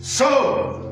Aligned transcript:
So 0.00 0.86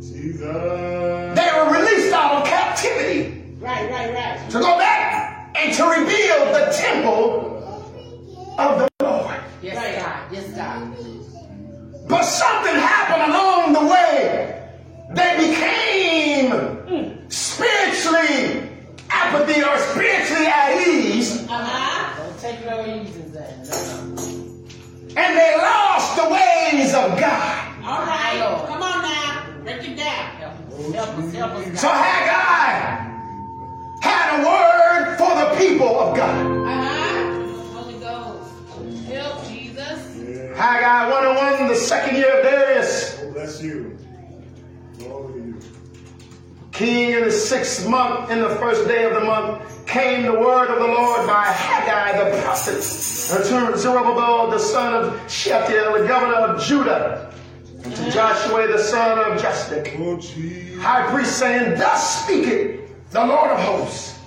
Jesus. 0.00 0.40
they 0.40 1.50
were 1.54 1.70
released 1.72 2.12
out 2.12 2.42
of 2.42 2.46
captivity 2.48 3.38
Right, 3.60 3.88
right, 3.90 4.12
right. 4.12 4.50
to 4.50 4.58
go 4.58 4.76
back 4.78 5.54
and 5.56 5.72
to 5.74 5.84
rebuild 5.84 6.54
the 6.54 6.72
temple 6.76 8.54
of 8.58 8.78
the 8.80 8.88
Lord. 9.04 9.36
Yes, 9.62 9.76
Right. 9.76 9.98
God. 9.98 10.32
Yes, 10.32 10.48
God. 10.50 10.96
But 12.08 12.22
something 12.24 12.74
happened 12.74 13.32
along 13.32 13.72
the 13.74 13.86
way. 13.92 14.58
They 15.14 15.36
became 15.48 17.30
spiritually 17.30 18.68
apathy 19.10 19.62
or 19.62 19.78
spiritually 19.78 20.46
at 20.46 20.88
ease, 20.88 21.46
Uh-huh. 21.48 22.24
Don't 22.24 22.38
take 22.40 22.66
no 22.66 22.82
reasons 22.82 23.32
then. 23.32 25.16
and 25.16 25.38
they 25.38 25.56
lost 25.56 26.16
the 26.16 26.28
ways 26.28 26.94
of 26.94 27.18
God. 27.20 27.61
All 28.40 28.50
right. 28.50 28.58
Lord. 28.58 28.68
Come 28.68 28.82
on 28.82 29.02
now. 29.02 29.62
Break 29.62 29.88
it 29.88 29.96
down. 29.96 30.26
Help 30.92 31.08
us. 31.18 31.32
Help 31.34 31.52
us. 31.52 31.80
So 31.80 31.88
God. 31.88 32.04
Haggai 32.04 33.08
had 34.02 34.40
a 34.40 34.44
word 34.44 35.16
for 35.18 35.34
the 35.34 35.58
people 35.66 35.98
of 36.00 36.16
God. 36.16 36.46
Uh-huh. 36.66 37.80
Holy 37.80 37.98
Ghost. 38.00 39.06
Help 39.06 39.48
Jesus. 39.48 40.56
Haggai 40.56 41.10
1 41.10 41.26
and 41.26 41.36
1, 41.60 41.68
the 41.68 41.74
second 41.74 42.16
year 42.16 42.38
of 42.38 42.44
Darius, 42.44 43.20
Oh, 43.22 43.32
bless 43.32 43.62
you. 43.62 43.96
Glory 44.98 45.32
to 45.32 45.38
you. 45.38 45.56
king 46.72 47.10
in 47.12 47.24
the 47.24 47.30
sixth 47.30 47.86
month, 47.88 48.30
in 48.30 48.40
the 48.40 48.50
first 48.56 48.86
day 48.88 49.04
of 49.04 49.14
the 49.14 49.20
month, 49.20 49.62
came 49.86 50.22
the 50.22 50.32
word 50.32 50.68
of 50.68 50.78
the 50.78 50.86
Lord 50.86 51.26
by 51.26 51.44
Haggai 51.44 52.24
the 52.30 52.42
prophet 52.42 52.74
unto 52.76 53.76
Zerubbabel 53.78 54.50
the 54.50 54.58
son 54.58 54.94
of 54.94 55.30
Shealtiel, 55.30 55.98
the 56.00 56.06
governor 56.08 56.34
of 56.34 56.62
Judah, 56.62 57.31
and 57.84 57.96
to 57.96 58.10
Joshua 58.10 58.68
the 58.68 58.78
son 58.78 59.18
of 59.18 59.40
Josedech, 59.40 59.98
Oh, 59.98 60.80
high 60.80 61.10
priest, 61.10 61.38
saying, 61.38 61.78
Thus 61.78 62.24
speaketh 62.24 62.80
the 63.10 63.24
Lord 63.24 63.50
of 63.50 63.58
hosts, 63.60 64.18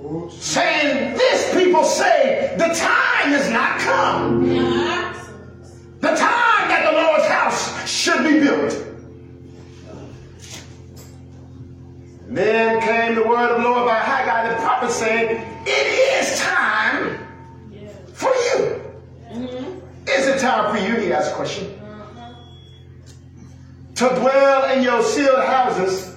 Oh, 0.00 0.28
saying, 0.30 1.14
This 1.16 1.54
people 1.54 1.84
say, 1.84 2.54
the 2.58 2.68
time 2.74 3.32
is 3.32 3.48
not 3.50 3.78
come. 3.80 4.48
The 6.00 6.08
time 6.08 6.68
that 6.68 6.88
the 6.90 6.92
Lord's 6.92 7.26
house 7.26 7.88
should 7.88 8.24
be 8.24 8.40
built. 8.40 8.78
Then 12.28 12.80
came 12.80 13.14
the 13.14 13.28
word 13.28 13.50
of 13.50 13.62
the 13.62 13.68
Lord 13.68 13.86
by 13.86 13.98
Haggai 13.98 14.54
the 14.54 14.60
prophet 14.62 14.90
saying, 14.90 15.46
It 15.66 16.22
is 16.24 16.40
time 16.40 17.18
for 18.14 18.30
you. 18.30 18.80
Mm-hmm. 19.30 20.08
Is 20.08 20.26
it 20.26 20.40
time 20.40 20.74
for 20.74 20.82
you? 20.82 20.96
He 20.96 21.12
asked 21.12 21.32
a 21.32 21.34
question. 21.34 21.81
To 23.96 24.08
dwell 24.08 24.70
in 24.76 24.82
your 24.82 25.02
sealed 25.02 25.44
houses, 25.44 26.16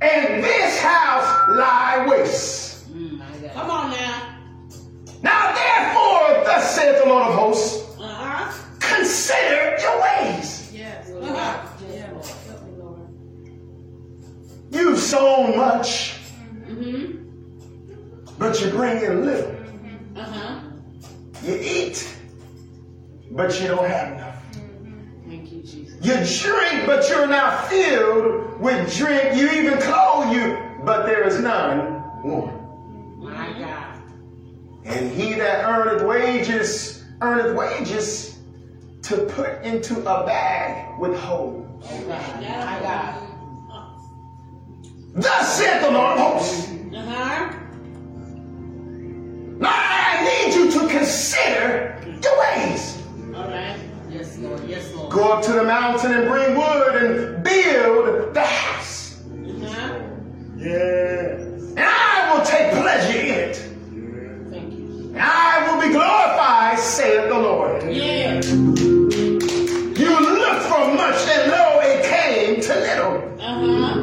and 0.00 0.42
this 0.42 0.80
house 0.80 1.48
lie 1.50 2.06
waste. 2.08 2.90
Mm. 2.92 3.52
Come 3.54 3.70
on 3.70 3.90
now. 3.90 4.38
Now 5.22 5.52
therefore, 5.54 6.44
thus 6.44 6.74
saith 6.74 7.02
the 7.02 7.08
Lord 7.08 7.28
of 7.28 7.34
hosts, 7.34 7.96
Uh-huh. 8.00 8.52
consider 8.80 9.76
your 9.80 10.00
ways. 10.02 10.70
Yes. 10.72 11.10
Uh-huh. 11.10 11.68
Yes, 11.92 12.10
Lord. 12.12 12.26
Help 12.46 12.62
me, 12.64 12.72
Lord. 12.82 13.00
You've 14.72 14.98
sown 14.98 15.56
much, 15.56 16.14
Mm-hmm. 16.66 18.38
but 18.38 18.60
you 18.60 18.70
bring 18.70 19.02
in 19.04 19.24
little. 19.24 19.54
Uh-huh. 20.16 20.60
You 21.44 21.54
eat, 21.60 22.08
but 23.30 23.60
you 23.60 23.68
don't 23.68 23.86
have 23.88 24.12
enough. 24.14 24.35
You, 25.72 26.14
drink, 26.14 26.86
but 26.86 27.08
you're 27.08 27.26
not 27.26 27.68
filled 27.68 28.60
with 28.60 28.96
drink. 28.96 29.36
You 29.36 29.50
even 29.50 29.80
call 29.80 30.32
you, 30.32 30.56
but 30.84 31.06
there 31.06 31.26
is 31.26 31.40
none 31.40 32.02
warm. 32.22 33.18
My 33.18 33.52
God. 33.58 34.02
And 34.84 35.10
he 35.10 35.34
that 35.34 35.64
earneth 35.64 36.06
wages, 36.06 37.04
earneth 37.20 37.56
wages 37.56 38.38
to 39.02 39.24
put 39.26 39.62
into 39.62 39.98
a 40.00 40.24
bag 40.24 41.00
with 41.00 41.18
holes. 41.18 41.66
My 42.06 42.80
God. 42.80 43.22
Thus 45.14 45.58
saith 45.58 45.82
the 45.82 45.90
Lord 45.90 46.18
of 46.18 46.18
hosts. 46.18 46.68
Uh-huh. 46.68 47.52
Now 49.58 49.72
I 49.72 50.44
need 50.44 50.54
you 50.54 50.70
to 50.72 50.88
consider 50.88 51.98
your 52.22 52.38
ways. 52.38 52.95
Yes, 54.56 54.68
Lord. 54.68 54.70
Yes, 54.70 54.94
Lord. 54.94 55.12
Go 55.12 55.32
up 55.32 55.44
to 55.44 55.52
the 55.52 55.64
mountain 55.64 56.12
and 56.12 56.28
bring 56.28 56.56
wood 56.56 56.94
and 57.02 57.44
build 57.44 58.34
the 58.34 58.44
house. 58.44 59.20
Uh-huh. 59.22 60.00
Yes. 60.56 61.40
And 61.76 61.80
I 61.80 62.32
will 62.34 62.44
take 62.44 62.70
pleasure 62.72 63.18
in 63.18 63.26
it. 63.26 63.56
Thank 64.50 64.72
you. 64.72 65.12
And 65.14 65.20
I 65.22 65.66
will 65.68 65.80
be 65.80 65.92
glorified, 65.92 66.78
saith 66.78 67.28
the 67.28 67.38
Lord. 67.38 67.82
Yeah. 67.92 68.40
You 69.96 70.20
looked 70.20 70.62
for 70.62 70.94
much, 70.94 71.28
and 71.28 71.50
lo, 71.50 71.80
it 71.82 72.04
came 72.04 72.60
to 72.62 72.74
little. 72.74 73.40
Uh-huh. 73.40 74.00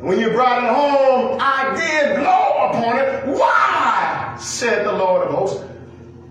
When 0.00 0.18
you 0.20 0.30
brought 0.30 0.62
it 0.62 0.68
home, 0.68 1.38
I 1.40 1.74
did 1.76 2.16
blow 2.16 2.68
upon 2.68 2.98
it. 2.98 3.26
Why? 3.38 3.64
said 4.38 4.84
the 4.84 4.92
Lord 4.92 5.26
of 5.26 5.34
hosts. 5.34 5.64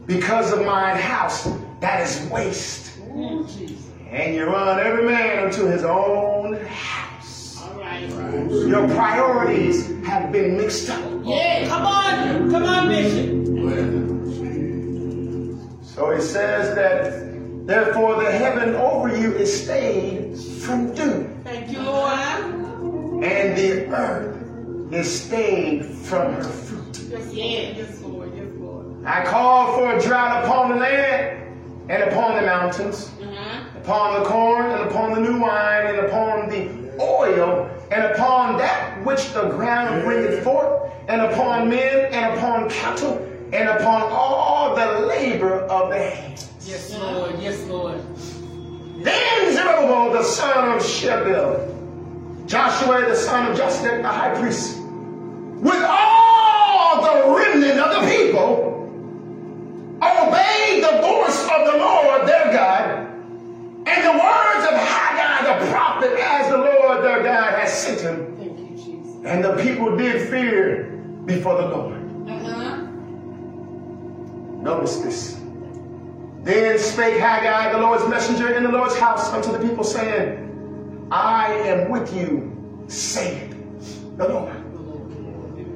Because 0.06 0.51
of 0.53 0.66
mine 0.66 0.97
house 0.97 1.47
that 1.80 2.01
is 2.01 2.30
waste. 2.30 2.92
And 3.23 4.35
you 4.35 4.45
run 4.45 4.79
every 4.79 5.06
man 5.06 5.45
unto 5.45 5.66
his 5.66 5.84
own 5.84 6.56
house. 6.66 7.61
All 7.63 7.79
right. 7.79 8.07
Your 8.07 8.88
priorities 8.89 9.88
have 10.06 10.31
been 10.31 10.57
mixed 10.57 10.89
up. 10.89 11.00
Yeah. 11.23 11.67
Come 11.67 11.85
on. 11.85 12.51
Come 12.51 12.63
on, 12.63 12.88
Bishop. 12.89 13.44
So 15.83 16.09
it 16.09 16.22
says 16.22 16.75
that 16.75 17.67
therefore 17.67 18.22
the 18.22 18.31
heaven 18.31 18.75
over 18.75 19.16
you 19.16 19.31
is 19.35 19.63
stayed 19.63 20.38
from 20.38 20.94
dew, 20.94 21.29
Thank 21.44 21.72
you, 21.72 21.81
Lord. 21.81 22.12
and 23.23 23.57
the 23.57 23.88
earth 23.95 24.94
is 24.94 25.23
stayed 25.25 25.85
from 25.85 26.33
her 26.33 26.44
fruit. 26.44 27.00
Yes, 27.31 28.01
Lord. 28.01 28.31
Yes, 28.35 28.47
Lord. 28.57 29.06
I 29.06 29.23
called 29.25 29.75
for 29.75 29.95
a 29.95 30.01
drought 30.01 30.44
upon 30.44 30.69
the 30.72 30.75
land 30.78 31.42
and 31.89 32.03
upon 32.03 32.35
the 32.35 32.41
mountains, 32.44 33.09
Uh-huh. 33.21 33.79
upon 33.81 34.19
the 34.23 34.25
corn 34.29 34.66
and 34.71 34.89
upon 34.89 35.13
the 35.13 35.19
new 35.19 35.39
wine 35.39 35.85
and 35.88 35.99
upon 36.07 36.49
the 36.49 36.69
oil 36.99 37.69
and 37.91 38.03
upon 38.13 38.57
that 38.57 39.03
which 39.05 39.33
the 39.33 39.49
ground 39.49 40.03
bringeth 40.03 40.44
forth 40.44 40.89
and 41.07 41.21
upon 41.21 41.69
men 41.69 42.05
and 42.13 42.38
upon 42.38 42.69
cattle 42.69 43.17
and 43.51 43.67
upon 43.69 44.03
all 44.11 44.75
the 44.75 45.05
labor 45.07 45.59
of 45.69 45.89
the 45.89 45.99
hands. 45.99 46.49
Yes, 46.66 46.94
Lord. 46.97 47.35
Yes, 47.39 47.59
Lord. 47.67 48.00
Then 49.03 49.53
Zerubbabel 49.53 50.13
the 50.13 50.23
son 50.23 50.77
of 50.77 50.85
Shealtiel, 50.85 51.69
Joshua 52.47 53.05
the 53.05 53.15
son 53.15 53.51
of 53.51 53.57
Josedech 53.57 54.01
the 54.01 54.07
high 54.07 54.33
priest, 54.39 54.77
with 54.79 55.83
all 55.83 57.01
the 57.01 57.35
remnant 57.35 57.79
of 57.79 58.01
the 58.01 58.09
people, 58.09 58.62
obeyed 58.62 58.62
the 60.93 61.01
voice 61.01 61.43
of 61.43 61.71
the 61.71 61.77
Lord 61.77 62.27
their 62.27 62.51
God, 62.51 63.09
and 63.85 64.05
the 64.05 64.11
words 64.11 64.67
of 64.67 64.73
Haggai 64.73 65.13
the 65.43 65.71
prophet 65.71 66.11
as 66.19 66.49
the 66.49 66.57
Lord 66.57 67.03
their 67.03 67.23
God 67.23 67.59
has 67.59 67.71
sent 67.73 68.01
him. 68.01 68.35
Thank 68.37 68.59
you, 68.59 68.75
Jesus. 68.75 69.25
And 69.25 69.43
the 69.43 69.55
people 69.57 69.95
did 69.97 70.29
fear 70.29 70.83
before 71.25 71.61
the 71.61 71.67
Lord. 71.67 72.29
Uh-huh. 72.29 72.77
Notice 74.61 74.97
this. 74.97 75.39
Then 76.43 76.77
spake 76.77 77.19
Haggai, 77.19 77.71
the 77.71 77.79
Lord's 77.79 78.07
messenger, 78.07 78.53
in 78.53 78.63
the 78.63 78.71
Lord's 78.71 78.97
house 78.97 79.29
unto 79.29 79.51
the 79.51 79.59
people, 79.59 79.83
saying, 79.83 81.07
I 81.12 81.53
am 81.53 81.89
with 81.89 82.13
you, 82.13 82.85
saith 82.88 83.56
the 84.18 84.27
Lord. 84.27 84.53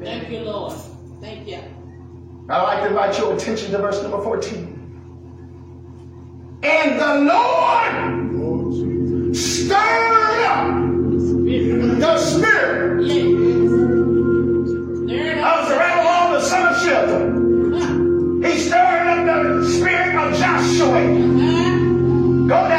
Thank 0.02 0.30
you, 0.30 0.40
Lord. 0.40 0.74
Thank 1.22 1.48
you. 1.48 1.60
I'd 2.50 2.64
like 2.64 2.82
to 2.82 2.88
invite 2.88 3.18
your 3.18 3.34
attention 3.34 3.72
to 3.72 3.78
verse 3.78 4.02
number 4.02 4.22
14. 4.22 4.77
And 6.64 7.00
the 7.00 7.14
Lord 7.32 7.94
stirred 9.36 10.44
up 10.44 10.68
the 12.00 12.18
spirit 12.18 13.00
of 15.44 15.68
the. 15.70 15.88
He 18.44 18.58
stirred 18.60 19.08
up 19.08 19.20
the 19.26 19.70
spirit 19.70 20.16
of 20.16 20.28
Joshua. 20.40 21.02
Go 22.48 22.58
down 22.70 22.77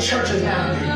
churches 0.00 0.42
nowadays. 0.42 0.89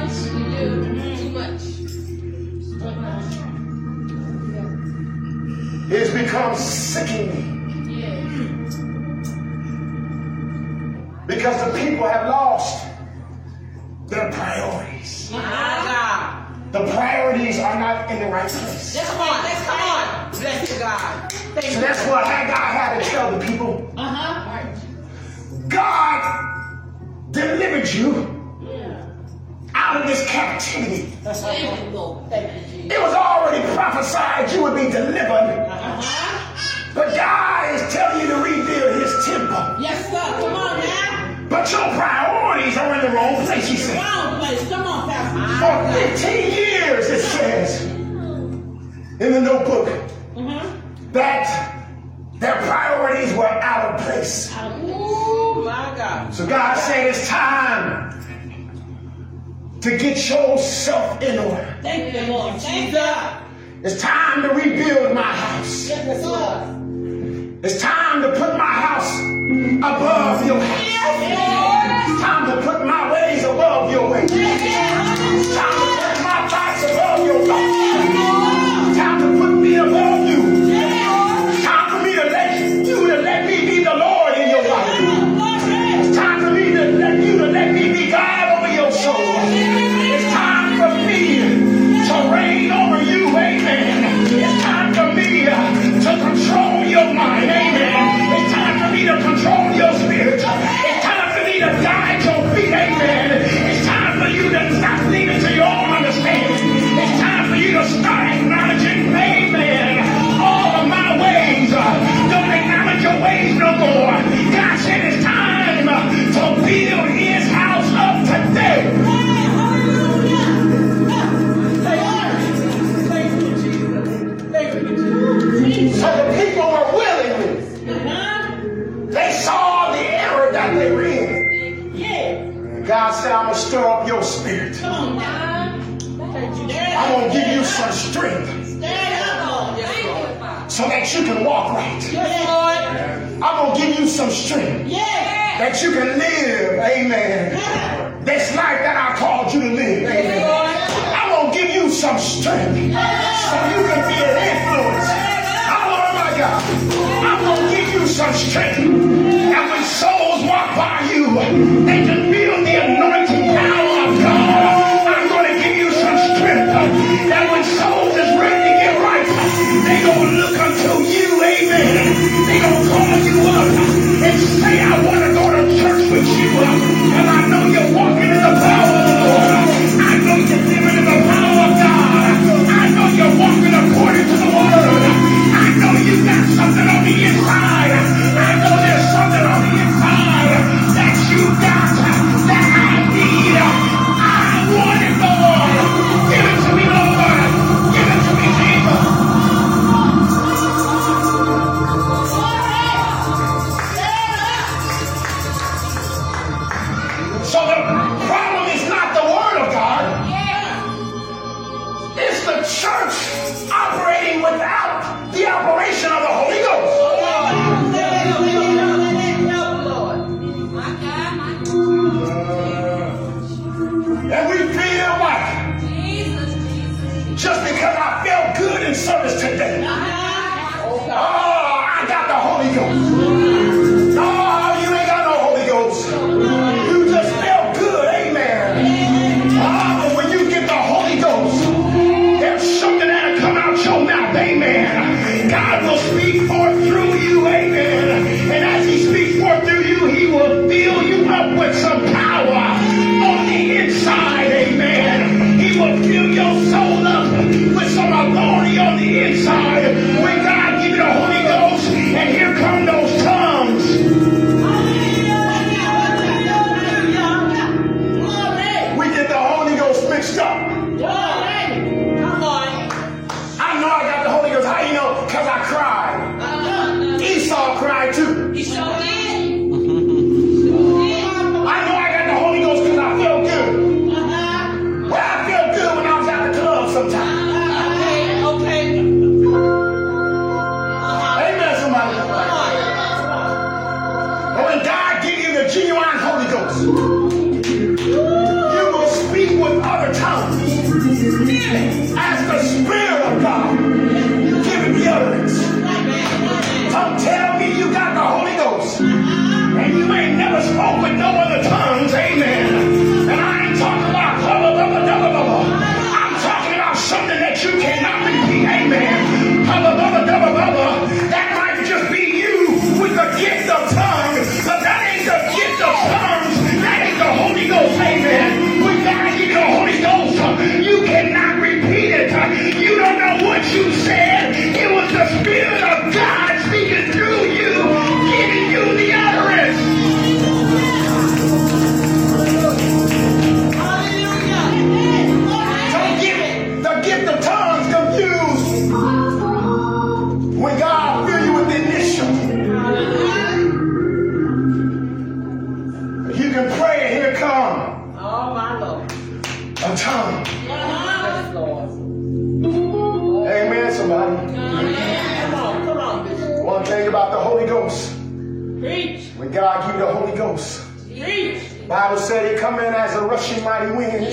Rushing 373.35 373.65
mighty 373.65 373.91
wind. 373.91 374.27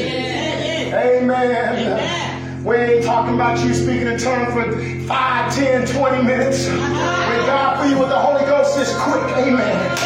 Amen. 0.93 2.63
We 2.63 2.75
ain't 2.75 3.03
talking 3.03 3.33
about 3.33 3.57
you 3.65 3.73
speaking 3.73 4.05
in 4.05 4.19
tongues 4.19 4.53
for 4.53 4.71
5, 5.07 5.55
10, 5.55 5.87
20 5.87 6.23
minutes. 6.23 6.67
When 6.67 6.77
God 7.47 7.81
fill 7.81 7.89
you 7.89 7.97
with 7.97 8.09
the 8.09 8.19
Holy 8.19 8.45
Ghost, 8.45 8.77
is 8.77 8.93
quick. 8.97 9.23
Amen. 9.37 9.97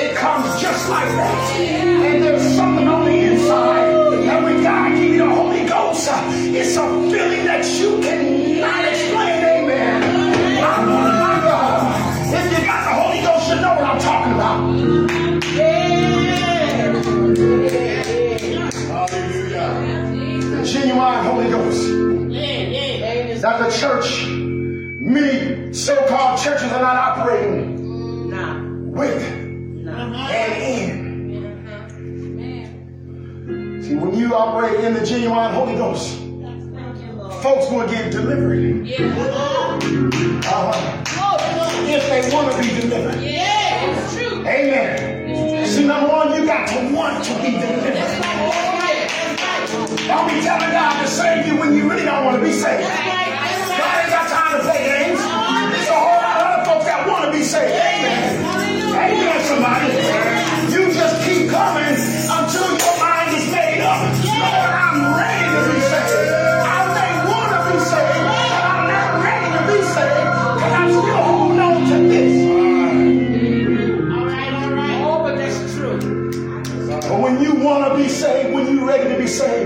It 0.00 0.16
comes 0.16 0.60
just 0.60 0.90
like 0.90 1.06
that. 1.06 1.56
And 1.60 2.24
there's 2.24 2.42
something 2.56 2.88
on 2.88 3.04
the 3.04 3.12
inside. 3.12 4.14
And 4.14 4.44
when 4.44 4.64
God 4.64 4.96
give 4.96 5.12
you 5.12 5.18
the 5.18 5.32
Holy 5.32 5.64
Ghost, 5.68 6.08
uh, 6.10 6.20
it's 6.32 6.76
a 6.76 6.88
feeling 7.08 7.44
that 7.44 7.64
you 7.78 8.00
cannot 8.00 8.29
church, 23.80 24.26
many 24.26 25.72
so-called 25.72 26.38
churches 26.38 26.70
are 26.70 26.82
not 26.82 26.96
operating 26.96 28.28
Nah, 28.28 28.60
with 28.90 29.22
nah. 29.82 30.28
and 30.28 30.62
in. 30.62 31.00
See, 33.82 33.94
when 33.94 34.14
you 34.18 34.34
operate 34.34 34.84
in 34.84 34.92
the 34.92 35.02
genuine 35.04 35.54
Holy 35.54 35.76
Ghost, 35.76 36.18
folks 37.42 37.70
will 37.70 37.88
get 37.88 38.12
delivered. 38.12 38.86
Uh-huh. 40.44 41.86
If 41.88 42.06
they 42.10 42.30
want 42.34 42.52
to 42.52 42.58
be 42.60 42.68
delivered. 42.82 43.18
Yeah, 43.22 43.90
it's 43.90 44.14
true. 44.14 44.40
Amen. 44.46 45.66
See, 45.66 45.86
number 45.86 46.08
one, 46.12 46.34
you 46.34 46.44
got 46.44 46.68
to 46.68 46.92
want 46.94 47.24
to 47.24 47.32
be 47.40 47.52
delivered. 47.52 47.94
Don't 50.06 50.28
be 50.28 50.40
telling 50.42 50.70
God 50.70 51.00
to 51.00 51.08
save 51.08 51.46
you 51.46 51.56
when 51.58 51.74
you 51.74 51.88
really 51.88 52.04
don't 52.04 52.26
want 52.26 52.36
to 52.36 52.42
be 52.42 52.52
saved. 52.52 52.82
God 52.86 53.39
ain't 54.50 54.62
got 54.62 54.66
to 54.66 54.70
play 54.70 54.82
games. 54.84 55.20
There's 55.20 55.88
a 55.88 55.94
whole 55.94 56.22
lot 56.22 56.36
of 56.36 56.46
other 56.46 56.64
folks 56.64 56.84
that 56.86 57.08
want 57.08 57.24
to 57.26 57.30
be 57.30 57.42
saved. 57.42 57.72
Amen. 57.72 58.44
Amen, 58.90 59.40
somebody. 59.46 59.88
You 60.74 60.92
just 60.92 61.16
keep 61.24 61.50
coming 61.50 61.94
until 61.94 62.68
your 62.78 62.96
mind 62.98 63.30
is 63.36 63.46
made 63.50 63.80
up. 63.80 64.00
Lord, 64.10 64.70
I'm 64.74 65.14
ready 65.14 65.46
to 65.54 65.62
be 65.70 65.80
saved. 65.80 66.34
I 66.66 66.80
may 66.94 67.12
want 67.30 67.50
to 67.54 67.60
be 67.70 67.78
saved, 67.78 68.24
but 68.26 68.62
I'm 68.70 68.84
not 68.90 69.10
ready 69.22 69.48
to 69.54 69.62
be 69.70 69.78
saved 69.94 70.26
because 70.58 70.72
I'm 70.74 70.90
still 70.90 71.22
holding 71.22 71.60
on 71.60 71.78
to 71.90 71.98
this. 72.10 72.34
All 74.10 74.26
right, 74.26 74.52
all 74.52 74.70
right. 74.74 74.98
Oh, 75.04 75.22
but 75.22 75.34
that's 75.36 75.58
true. 75.74 75.98
But 77.08 77.18
when 77.20 77.42
you 77.42 77.54
want 77.54 77.86
to 77.90 77.96
be 77.96 78.08
saved, 78.08 78.54
when 78.54 78.64
you're 78.76 78.86
ready 78.86 79.08
to 79.10 79.18
be 79.18 79.26
saved, 79.26 79.59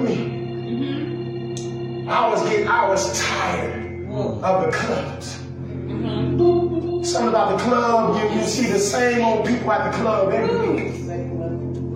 with 0.00 0.10
me. 0.10 2.06
I 2.08 2.28
was 2.28 2.42
getting, 2.48 2.68
I 2.68 2.88
was 2.88 3.18
tired 3.20 4.04
of 4.08 4.66
the 4.66 4.70
clubs. 4.72 5.26
Something 7.10 7.28
about 7.28 7.56
the 7.58 7.64
club, 7.64 8.16
you, 8.32 8.38
you 8.40 8.44
see 8.46 8.66
the 8.72 8.78
same 8.78 9.24
old 9.24 9.46
people 9.46 9.70
at 9.72 9.90
the 9.92 9.98
club 9.98 10.32
every 10.32 10.68
week. 10.68 10.92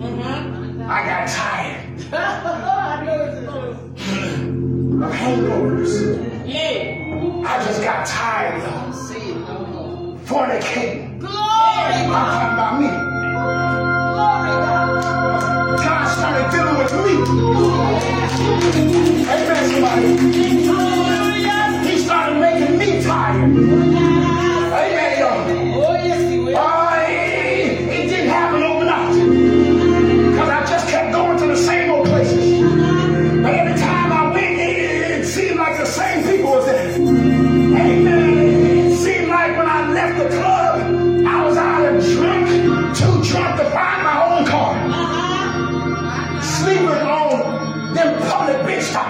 Uh-huh. 0.03 0.87
I 0.89 1.05
got 1.05 1.27
tired 1.27 1.77
I 2.13 3.03
know 3.05 3.21
it's 3.23 3.39
the 3.39 3.51
truth. 3.51 5.03
of 5.03 5.11
hangovers. 5.11 5.93
Yeah. 6.47 7.47
I 7.47 7.63
just 7.65 7.81
got 7.83 8.05
tired 8.05 8.63
of 8.63 8.95
See 8.95 9.15
it 9.31 9.35
no 9.37 9.59
more. 9.65 10.17
fornicating. 10.19 11.19
Glory. 11.19 11.35
I'm 11.37 12.09
talking 12.09 12.53
about 12.53 12.73
me. 12.81 12.87
Glory, 14.13 14.51
God. 14.65 15.20
God 15.77 16.07
started 16.07 16.51
dealing 16.51 16.77
with 16.77 16.93
me. 17.05 17.13
Amen, 19.29 19.63
somebody. 19.71 20.07
He 21.89 21.97
started 21.99 22.39
making 22.39 22.77
me 22.77 23.03
tired. 23.03 23.80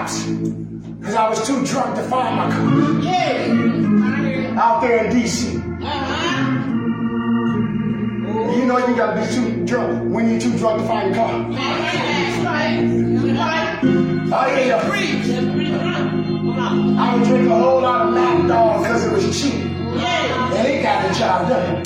Stops. 0.08 0.26
Because 1.00 1.14
I 1.14 1.28
was 1.28 1.46
too 1.46 1.64
drunk 1.64 1.96
to 1.96 2.02
find 2.02 2.36
my 2.36 2.50
car. 2.50 3.00
Yeah. 3.02 4.60
Out 4.60 4.80
there 4.82 5.04
in 5.04 5.12
D.C. 5.12 5.56
Uh-huh. 5.56 6.58
You 8.52 8.64
know 8.66 8.78
you 8.86 8.94
gotta 8.96 9.20
be 9.20 9.26
too 9.34 9.64
drunk 9.66 10.14
when 10.14 10.30
you're 10.30 10.40
too 10.40 10.56
drunk 10.58 10.80
to 10.82 10.86
find 10.88 11.14
your 11.14 11.24
car. 11.24 11.52
That's 11.52 12.44
right. 12.44 12.86
That's 13.34 13.38
right. 13.38 14.56
Yeah, 14.56 14.66
yeah. 14.66 14.88
Preach. 14.88 15.26
Come 15.26 16.58
on. 16.58 16.98
I 16.98 17.14
would 17.14 17.24
drink 17.26 17.50
a 17.50 17.58
whole 17.58 17.80
lot 17.80 18.06
of 18.08 18.14
Mad 18.14 18.48
Dog 18.48 18.82
because 18.82 19.04
it 19.04 19.12
was 19.12 19.24
cheap. 19.42 19.54
Yeah. 19.54 20.54
And 20.54 20.68
it 20.68 20.82
got 20.82 21.08
the 21.08 21.14
job 21.18 21.48
done. 21.48 21.82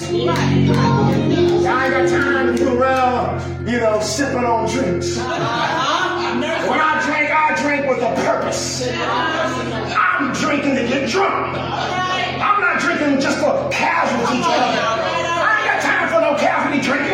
I 1.66 1.70
ain't 1.84 1.92
got 1.92 2.08
time 2.08 2.46
to 2.56 2.64
go 2.64 2.68
around, 2.78 3.68
you 3.68 3.78
know, 3.80 4.00
sipping 4.00 4.44
on 4.44 4.68
drinks. 4.68 5.18
Uh-huh. 5.18 6.06
When 6.36 6.80
I 6.80 7.00
drink, 7.04 7.25
I 7.25 7.25
drink 7.66 7.86
with 7.88 7.98
a 7.98 8.14
purpose. 8.22 8.86
I'm 8.88 10.32
drinking 10.34 10.76
to 10.76 10.86
get 10.86 11.10
drunk. 11.10 11.58
I'm 11.58 12.60
not 12.60 12.80
drinking 12.80 13.20
just 13.20 13.38
for 13.38 13.68
casualty 13.70 14.38
drinking. 14.38 14.46
I 14.46 15.58
ain't 15.58 15.66
got 15.66 15.82
time 15.82 16.08
for 16.08 16.20
no 16.20 16.38
casualty 16.38 16.80
drinking. 16.80 17.05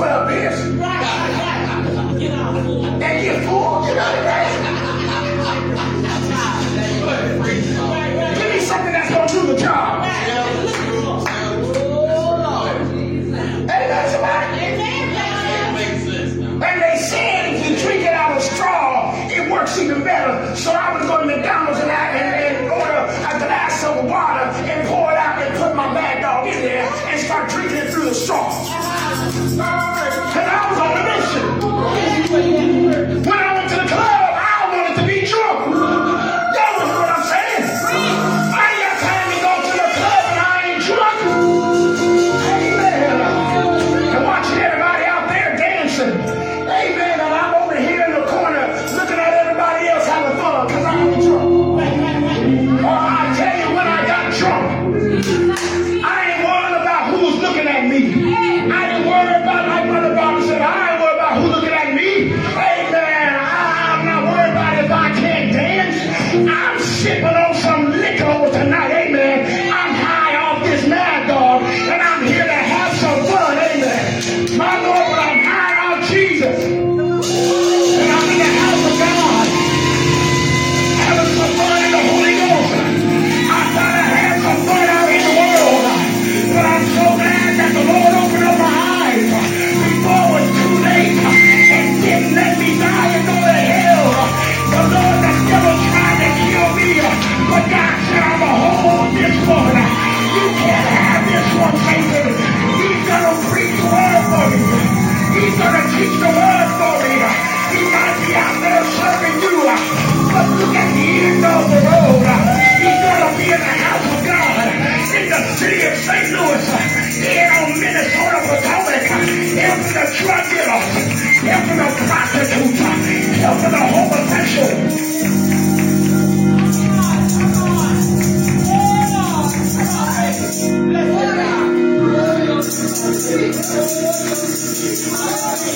12, 0.00 0.29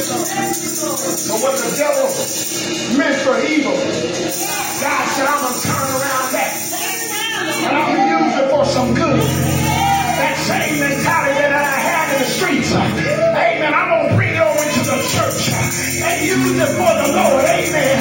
But 0.04 1.40
what 1.40 1.56
the 1.56 1.72
devil 1.80 2.04
meant 3.00 3.16
for 3.24 3.40
evil, 3.40 3.72
God 3.72 5.04
said, 5.08 5.24
I'm 5.24 5.40
going 5.40 5.56
to 5.56 5.64
turn 5.64 5.80
around 5.80 6.28
that. 6.36 6.52
And 7.64 7.72
I'm 7.72 7.88
going 7.88 8.04
to 8.04 8.12
use 8.20 8.36
it 8.36 8.50
for 8.52 8.64
some 8.68 8.92
good. 8.92 9.16
That 9.16 10.36
same 10.36 10.76
mentality 10.76 11.40
that 11.40 11.56
I 11.56 11.78
had 11.80 12.12
in 12.12 12.18
the 12.20 12.28
streets. 12.28 12.68
Amen. 12.76 13.72
I'm 13.72 13.88
going 13.96 14.12
to 14.12 14.16
bring 14.20 14.36
it 14.36 14.44
over 14.44 14.60
into 14.60 14.84
the 14.92 15.00
church 15.08 15.48
and 16.04 16.16
use 16.20 16.52
it 16.52 16.72
for 16.76 16.92
the 17.00 17.08
Lord. 17.08 17.48
Amen. 17.48 17.96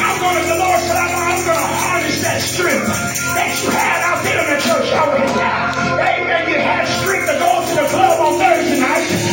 I'm 0.00 0.16
going 0.24 0.40
to, 0.40 0.44
the 0.48 0.60
Lord 0.64 0.80
said, 0.80 0.96
I'm, 0.96 1.12
I'm 1.12 1.44
going 1.44 1.60
to 1.60 1.70
harness 1.76 2.24
that 2.24 2.40
strength 2.40 2.88
that 2.88 3.52
you 3.60 3.68
had 3.68 4.00
out 4.00 4.24
there 4.24 4.40
in 4.40 4.48
the 4.48 4.60
church. 4.64 4.88
Amen. 4.96 6.48
You 6.48 6.56
had 6.56 6.88
strength 6.88 7.28
to 7.28 7.36
go 7.36 7.52
to 7.68 7.72
the 7.84 7.86
club 7.92 8.32
on 8.32 8.32
Thursday 8.40 8.80
night. 8.80 9.23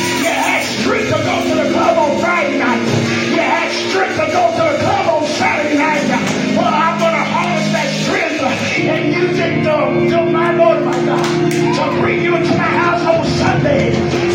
To 11.90 12.00
bring 12.00 12.22
you 12.22 12.36
into 12.36 12.52
my 12.52 12.64
house 12.64 13.02
on 13.02 13.26
Sunday, 13.26 14.31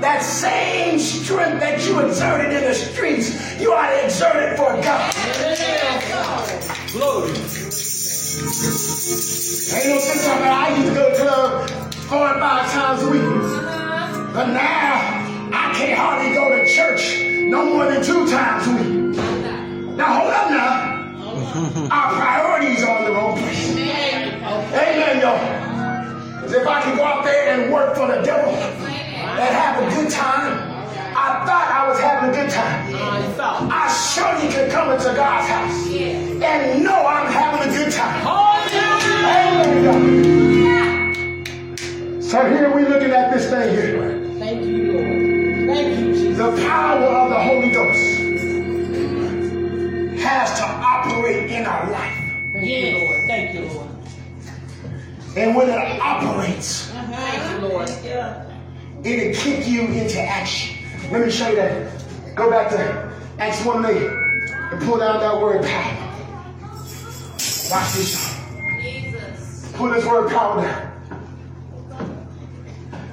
that 0.00 0.22
same 0.22 0.98
strength 0.98 1.60
that 1.60 1.84
you 1.86 2.00
exerted 2.00 2.52
in 2.52 2.64
the 2.64 2.74
streets, 2.74 3.60
you 3.60 3.72
ought 3.72 3.90
to 3.90 4.04
exert 4.04 4.36
it 4.36 4.56
for 4.56 4.72
God. 4.82 5.14
Glory. 6.92 7.30
Ain't 9.72 9.86
no 9.86 9.98
sense 10.00 10.26
of 10.26 10.40
it. 10.40 10.46
I 10.46 10.76
used 10.76 10.88
to 10.88 10.94
go 10.94 11.10
to 11.10 11.16
the 11.16 11.22
club 11.22 11.70
four 12.08 12.28
or 12.28 12.40
five 12.40 12.72
times 12.72 13.02
a 13.02 13.10
week. 13.10 13.22
But 14.32 14.46
now, 14.46 15.50
I 15.52 15.72
can't 15.74 15.98
hardly 15.98 16.34
go 16.34 16.48
to 16.48 16.66
church 16.66 17.20
no 17.20 17.66
more 17.66 17.84
than 17.92 18.02
two 18.02 18.26
times 18.30 18.66
a 18.66 18.72
week. 18.72 19.16
Now, 19.96 20.20
hold 20.20 20.32
up 20.32 20.50
now. 20.50 20.90
Our 21.90 22.14
priorities 22.14 22.82
are 22.84 22.98
in 23.00 23.04
the 23.04 23.12
wrong 23.12 23.36
place. 23.38 23.76
Amen, 23.76 25.20
y'all. 25.20 26.40
Because 26.40 26.54
if 26.54 26.66
I 26.66 26.80
can 26.82 26.96
go 26.96 27.04
out 27.04 27.24
there 27.24 27.60
and 27.60 27.72
work 27.72 27.96
for 27.96 28.06
the 28.06 28.22
devil 28.22 28.99
and 29.38 29.54
have 29.54 29.82
a 29.82 29.86
good 29.94 30.10
time, 30.10 30.52
I 31.16 31.44
thought 31.46 31.68
I 31.70 31.86
was 31.88 31.98
having 32.00 32.30
a 32.30 32.32
good 32.32 32.50
time. 32.50 32.90
You 32.90 32.96
thought. 33.34 33.62
I 33.70 33.88
surely 33.92 34.48
could 34.52 34.70
come 34.70 34.90
into 34.90 35.12
God's 35.14 35.48
house 35.48 35.86
and 35.86 36.82
know 36.84 37.06
I'm 37.06 37.30
having 37.30 37.68
a 37.68 37.72
good 37.76 37.92
time. 37.92 38.20
Hallelujah. 38.22 39.94
Amen. 39.94 42.22
So 42.22 42.44
here 42.48 42.72
we're 42.74 42.88
looking 42.88 43.10
at 43.10 43.32
this 43.32 43.48
thing 43.50 43.74
here. 43.74 44.18
Thank 44.38 44.64
you, 44.64 44.92
Lord. 44.92 45.76
Thank 45.76 45.98
you, 45.98 46.12
Jesus. 46.12 46.38
The 46.38 46.50
power 46.66 47.04
of 47.04 47.30
the 47.30 47.40
Holy 47.40 47.70
Ghost 47.70 48.18
has 50.22 50.58
to 50.58 50.64
operate 50.64 51.50
in 51.50 51.66
our 51.66 51.90
life. 51.90 52.14
Thank 52.52 52.66
you, 52.66 52.98
Lord. 52.98 53.26
Thank 53.26 53.54
you, 53.54 53.60
Lord. 53.68 53.88
And 55.36 55.54
when 55.56 55.68
it 55.68 56.00
operates, 56.00 56.88
Thank 56.90 57.62
you, 57.62 57.68
Lord. 57.68 57.88
It'll 59.04 59.40
kick 59.42 59.66
you 59.66 59.82
into 59.86 60.20
action. 60.20 60.76
Let 61.10 61.24
me 61.26 61.30
show 61.32 61.48
you 61.48 61.56
that. 61.56 61.92
Go 62.36 62.50
back 62.50 62.70
to 62.70 63.12
Acts 63.38 63.64
1 63.64 63.84
8 63.84 63.96
and 63.96 64.82
pull 64.82 64.98
down 64.98 65.20
that 65.20 65.40
word 65.40 65.64
power. 65.64 66.06
Watch 67.70 67.92
this. 67.94 68.36
Jesus. 68.80 69.72
Pull 69.74 69.90
this 69.90 70.04
word 70.04 70.30
power 70.30 70.62
down. 70.62 70.86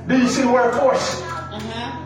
Do 0.08 0.18
you 0.18 0.28
see 0.28 0.42
the 0.44 0.50
word 0.52 0.74
force? 0.76 1.22
Uh-huh. 1.22 2.04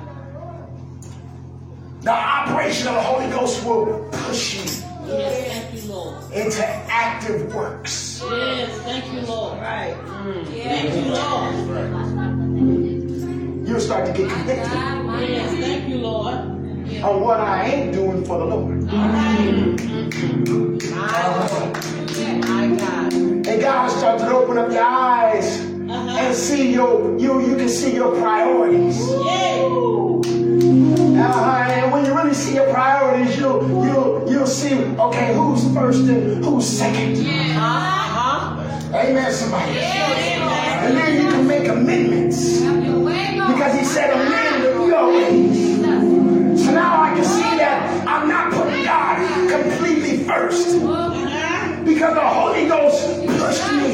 The 2.01 2.11
operation 2.11 2.87
of 2.87 2.95
the 2.95 3.01
Holy 3.01 3.29
Ghost 3.29 3.63
will 3.65 4.07
push 4.11 4.55
you. 4.55 4.61
Yes, 5.07 5.47
thank 5.47 5.83
you, 5.83 5.91
Lord. 5.91 6.31
into 6.31 6.65
active 6.65 7.53
works. 7.53 8.21
Yes, 8.23 8.79
thank 8.81 9.13
you, 9.13 9.21
Lord. 9.21 9.59
Right. 9.59 9.95
Yes, 10.53 10.93
Thank 10.93 11.05
you, 11.05 11.11
Lord. 11.13 12.17
You'll 13.71 13.79
start 13.79 14.05
to 14.05 14.11
get 14.11 14.29
convicted 14.29 14.67
Yes, 14.67 15.49
thank 15.61 15.87
you, 15.87 15.99
Lord. 15.99 16.33
on 16.35 17.21
what 17.21 17.39
I 17.39 17.67
ain't 17.67 17.93
doing 17.93 18.25
for 18.25 18.37
the 18.37 18.43
Lord. 18.43 18.83
My 18.83 18.91
God. 22.77 23.13
And 23.13 23.61
God 23.61 23.83
will 23.89 23.97
start 23.97 24.19
to 24.19 24.29
open 24.35 24.57
up 24.57 24.69
your 24.73 24.83
eyes 24.83 25.61
Uh-huh. 25.61 26.17
and 26.19 26.35
see 26.35 26.73
your 26.73 27.17
you 27.17 27.39
you 27.47 27.55
can 27.55 27.69
see 27.69 27.93
your 27.95 28.11
priorities. 28.19 28.99
Yeah. 28.99 29.71
Uh-huh. 31.23 31.71
And 31.71 31.93
when 31.93 32.03
you 32.05 32.13
really 32.13 32.33
see 32.33 32.55
your 32.55 32.67
priorities, 32.73 33.39
you'll 33.39 33.63
you'll 33.85 34.29
you'll 34.29 34.45
see 34.47 34.75
okay 35.07 35.33
who's 35.33 35.63
first 35.73 36.01
and 36.09 36.43
who's 36.43 36.65
second. 36.67 37.25
Uh-huh. 37.55 38.97
Amen, 38.99 39.31
somebody. 39.31 39.79
And 39.79 40.97
then 40.97 41.23
you 41.23 41.29
can 41.31 41.47
make 41.47 41.67
amendments 41.69 42.59
because 43.53 43.77
He 43.77 43.85
said 43.85 44.11
amend 44.13 44.63
your 44.87 45.07
ways. 45.07 45.81
So 46.63 46.71
now 46.71 47.01
I 47.01 47.13
can 47.15 47.23
see 47.23 47.57
that 47.57 48.07
I'm 48.07 48.27
not 48.27 48.51
putting 48.53 48.83
God 48.83 49.17
completely 49.49 50.23
first 50.23 50.79
because 51.85 52.13
the 52.13 52.21
Holy 52.21 52.67
Ghost 52.67 53.25
pushed 53.39 53.71
me. 53.73 53.91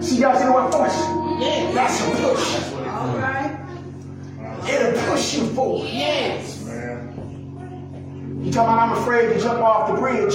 See, 0.00 0.20
y'all 0.20 0.36
see 0.38 0.48
what 0.48 0.70
push? 0.70 0.96
That's 1.74 2.00
a 2.00 2.04
push. 2.22 2.46
It'll 4.70 5.10
push 5.10 5.36
you 5.36 5.46
forward. 5.48 5.88
Yes. 5.88 6.62
You 6.62 8.52
talking 8.52 8.74
about 8.74 8.78
I'm 8.78 8.92
afraid 8.98 9.32
to 9.34 9.40
jump 9.40 9.60
off 9.60 9.88
the 9.90 9.96
bridge? 9.96 10.34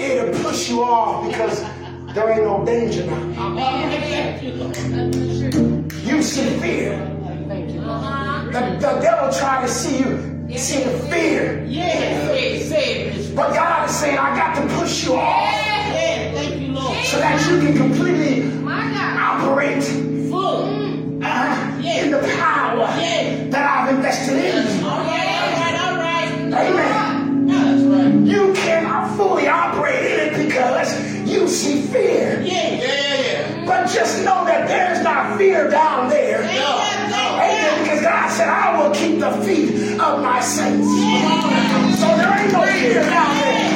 It'll 0.00 0.42
push 0.42 0.68
you 0.68 0.82
off 0.82 1.26
because 1.28 1.64
there 2.14 2.30
ain't 2.30 2.42
no 2.42 2.64
danger 2.64 3.06
now. 3.06 3.18
You, 6.04 6.22
see 6.22 6.58
fear. 6.60 6.96
The, 8.52 8.60
the 8.80 9.00
devil 9.00 9.32
tried 9.32 9.62
to 9.66 9.68
see 9.68 9.98
you 9.98 10.58
see 10.58 10.84
the 10.84 10.90
fear. 11.10 11.64
Yes. 11.66 12.28
Say 12.28 12.52
it, 12.52 12.68
say 12.68 13.00
it, 13.00 13.16
Bishop. 13.16 13.34
But 13.36 13.54
God 13.54 13.88
is 13.88 13.96
saying, 13.96 14.18
I 14.18 14.36
got 14.36 14.54
to 14.56 14.74
push 14.76 15.06
you 15.06 15.14
off 15.14 15.72
you, 16.60 16.76
so 17.04 17.18
that 17.18 17.40
you 17.50 17.58
can 17.60 17.76
completely 17.76 18.01
down 35.70 36.08
there. 36.08 36.42
Amen. 36.42 37.82
Because 37.82 38.02
God 38.02 38.30
said, 38.30 38.48
I 38.48 38.80
will 38.80 38.94
keep 38.94 39.18
the 39.20 39.30
feet 39.44 39.98
of 40.00 40.22
my 40.22 40.40
saints. 40.40 40.86
So 41.98 42.06
there 42.16 42.32
ain't 42.38 42.52
no 42.52 42.64
fear 42.66 43.02
down 43.02 43.36
there. 43.36 43.71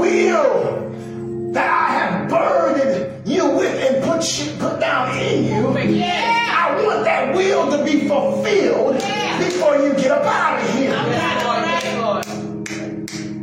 Will 0.00 1.52
that 1.52 1.68
I 1.68 1.92
have 1.98 2.28
burdened 2.30 3.28
you 3.28 3.44
with 3.50 3.74
and 3.94 4.04
put, 4.04 4.22
you, 4.38 4.52
put 4.58 4.80
down 4.80 5.16
in 5.18 5.44
you, 5.44 5.68
I 5.68 6.82
want 6.84 7.04
that 7.04 7.34
will 7.34 7.70
to 7.76 7.84
be 7.84 8.06
fulfilled 8.08 8.94
before 8.94 9.76
you 9.76 9.94
get 9.94 10.10
up 10.12 10.24
out 10.24 10.60
of 10.62 10.70
here. 10.74 10.90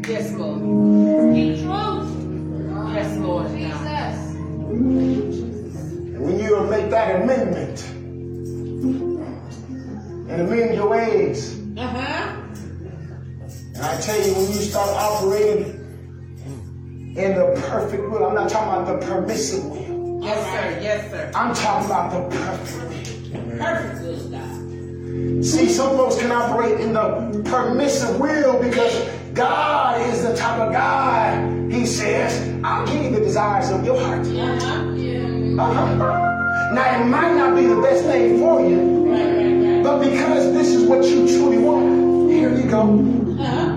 Yes, 0.08 0.34
Lord. 0.34 0.64
Yes, 1.36 3.18
Lord. 3.18 3.48
Jesus. 3.50 4.36
And 4.78 6.22
when 6.22 6.40
you 6.40 6.64
make 6.70 6.90
that 6.90 7.22
amendment 7.22 7.84
and 10.30 10.42
amend 10.42 10.76
your 10.76 10.90
ways, 10.90 11.58
Uh-huh. 11.78 12.36
and 13.76 13.84
I 13.84 13.98
tell 14.02 14.18
you, 14.26 14.34
when 14.34 14.48
you 14.48 14.54
start 14.72 14.90
operating 14.90 15.77
in 17.18 17.34
the 17.34 17.60
perfect 17.68 18.08
will, 18.10 18.26
I'm 18.26 18.36
not 18.36 18.50
talking 18.50 18.70
about 18.70 19.00
the 19.00 19.06
permissive 19.08 19.66
will. 19.66 20.20
Yes, 20.24 20.38
sir. 20.52 20.80
Yes, 20.82 21.10
sir. 21.10 21.32
I'm 21.34 21.54
talking 21.54 21.88
about 21.88 22.12
the 22.12 22.38
perfect 22.38 23.34
will. 23.34 23.58
Perfect 23.58 24.00
good 24.02 24.32
God. 24.32 25.44
See, 25.44 25.68
some 25.70 25.98
folks 25.98 26.20
can 26.20 26.32
operate 26.32 26.80
in 26.80 26.94
the 26.94 27.42
permissive 27.50 28.20
will 28.20 28.62
because 28.62 29.10
God 29.34 30.00
is 30.02 30.24
the 30.24 30.36
type 30.36 30.60
of 30.60 30.72
God, 30.72 31.72
He 31.72 31.88
says, 31.88 32.54
I'll 32.64 32.86
give 32.86 33.04
you 33.04 33.12
the 33.12 33.20
desires 33.20 33.72
of 33.72 33.84
your 33.84 34.00
heart. 34.00 34.26
Uh-huh. 34.28 35.64
Uh-huh. 35.64 36.74
Now, 36.74 37.02
it 37.02 37.06
might 37.06 37.36
not 37.36 37.56
be 37.56 37.66
the 37.66 37.82
best 37.82 38.04
thing 38.04 38.40
for 38.40 38.62
you, 38.62 39.82
but 39.84 40.00
because 40.04 40.54
this 40.54 40.68
is 40.68 40.88
what 40.88 41.04
you 41.04 41.28
truly 41.28 41.58
want, 41.58 42.30
here 42.30 42.56
you 42.56 42.70
go. 42.70 42.82
Uh-huh. 43.42 43.77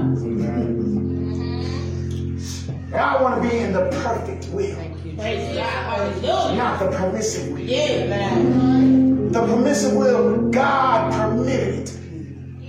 And 2.92 2.96
I 3.00 3.22
want 3.22 3.40
to 3.42 3.48
be 3.48 3.56
in 3.58 3.72
the 3.72 3.88
perfect 4.02 4.48
will, 4.48 4.74
Praise 5.16 5.56
God. 5.56 5.62
Hallelujah. 5.64 6.56
not 6.56 6.80
the 6.80 6.96
permissive 6.96 7.52
will. 7.52 7.60
Yeah, 7.60 8.06
man. 8.08 9.30
The 9.32 9.40
permissive 9.46 9.94
will, 9.96 10.50
God 10.50 11.12
permitted 11.12 11.88
it. 11.88 11.96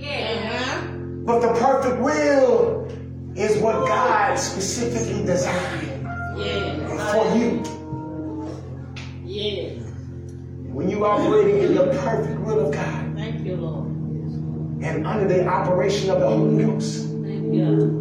Uh-huh. 0.00 0.86
But 1.24 1.40
the 1.40 1.48
perfect 1.58 2.00
will 2.02 2.88
is 3.34 3.60
what 3.62 3.86
God 3.88 4.38
specifically 4.38 5.24
designed 5.24 6.06
Yeah. 6.36 7.12
for 7.12 7.36
you. 7.36 7.62
Yeah. 9.24 9.70
When 10.72 10.88
you 10.88 11.04
operating 11.04 11.62
in 11.64 11.74
the 11.74 11.86
perfect 12.02 12.38
will 12.40 12.66
of 12.68 12.72
God 12.74 13.14
Thank 13.16 13.44
you, 13.46 13.56
Lord. 13.56 13.88
and 14.84 15.06
under 15.06 15.26
the 15.28 15.46
operation 15.46 16.10
of 16.10 16.20
the 16.20 16.28
Holy 16.28 16.64
Ghost, 16.64 17.04
Thank 17.08 17.54
you. 17.54 17.98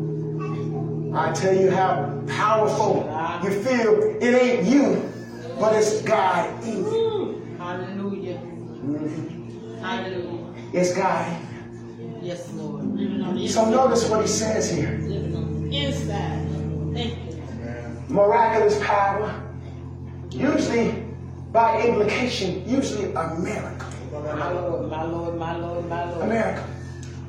I 1.13 1.31
tell 1.33 1.55
you 1.55 1.69
how 1.69 2.21
powerful 2.27 3.03
you 3.43 3.51
feel. 3.61 4.17
It 4.21 4.33
ain't 4.33 4.67
you, 4.67 5.11
but 5.59 5.75
it's 5.75 6.01
God 6.03 6.63
in 6.63 6.85
you. 6.85 7.55
Hallelujah. 7.57 8.39
Hallelujah. 9.81 10.53
It's 10.73 10.93
God 10.95 11.37
Yes, 12.21 12.53
Lord. 12.53 12.85
Living 12.95 13.21
on 13.23 13.33
the 13.35 13.41
you. 13.41 13.47
So 13.47 13.69
notice 13.69 14.07
what 14.07 14.21
he 14.21 14.27
says 14.27 14.71
here. 14.71 14.99
Living 15.01 15.35
on 15.35 15.69
the 15.69 15.85
inside. 15.85 16.47
Thank 16.93 17.17
you. 17.17 18.13
Miraculous 18.13 18.79
power, 18.85 19.41
usually 20.29 21.03
by 21.51 21.81
implication, 21.81 22.67
usually 22.69 23.11
a 23.13 23.35
miracle. 23.39 23.87
My 24.11 24.51
Lord, 24.51 24.89
my 24.89 25.03
Lord, 25.03 25.37
my 25.37 25.57
Lord, 25.57 25.89
my 25.89 26.11
Lord. 26.11 26.21
America. 26.21 26.67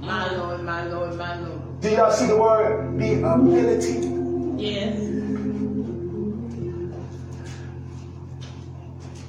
My 0.01 0.31
Lord, 0.37 0.63
my 0.63 0.85
Lord, 0.87 1.15
my 1.17 1.41
Lord. 1.41 1.72
Do 1.83 1.91
y'all 1.91 2.13
see 2.13 2.27
the 2.29 2.37
word? 2.37 2.97
The 2.97 3.15
ability. 3.29 4.09
Yes. 4.63 4.97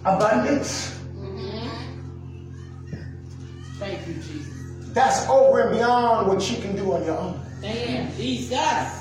Abundance. 0.06 1.00
Thank 3.80 4.08
you, 4.08 4.14
Jesus. 4.14 4.94
That's 4.94 5.28
over 5.28 5.62
and 5.62 5.72
beyond 5.76 6.28
what 6.28 6.50
you 6.52 6.58
can 6.62 6.76
do 6.76 6.94
on 6.94 7.04
your 7.06 7.18
own. 7.18 7.42
You, 7.64 8.06
Jesus. 8.16 9.00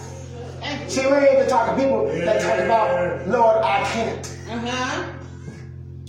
See, 0.88 1.06
we 1.06 1.12
ain't 1.12 1.32
even 1.34 1.48
talking 1.48 1.76
to 1.76 1.82
people 1.82 2.06
that 2.06 2.40
talk 2.40 2.58
about, 2.58 3.28
Lord, 3.28 3.62
I 3.62 3.84
can't. 3.84 4.38
Uh-huh. 4.48 5.12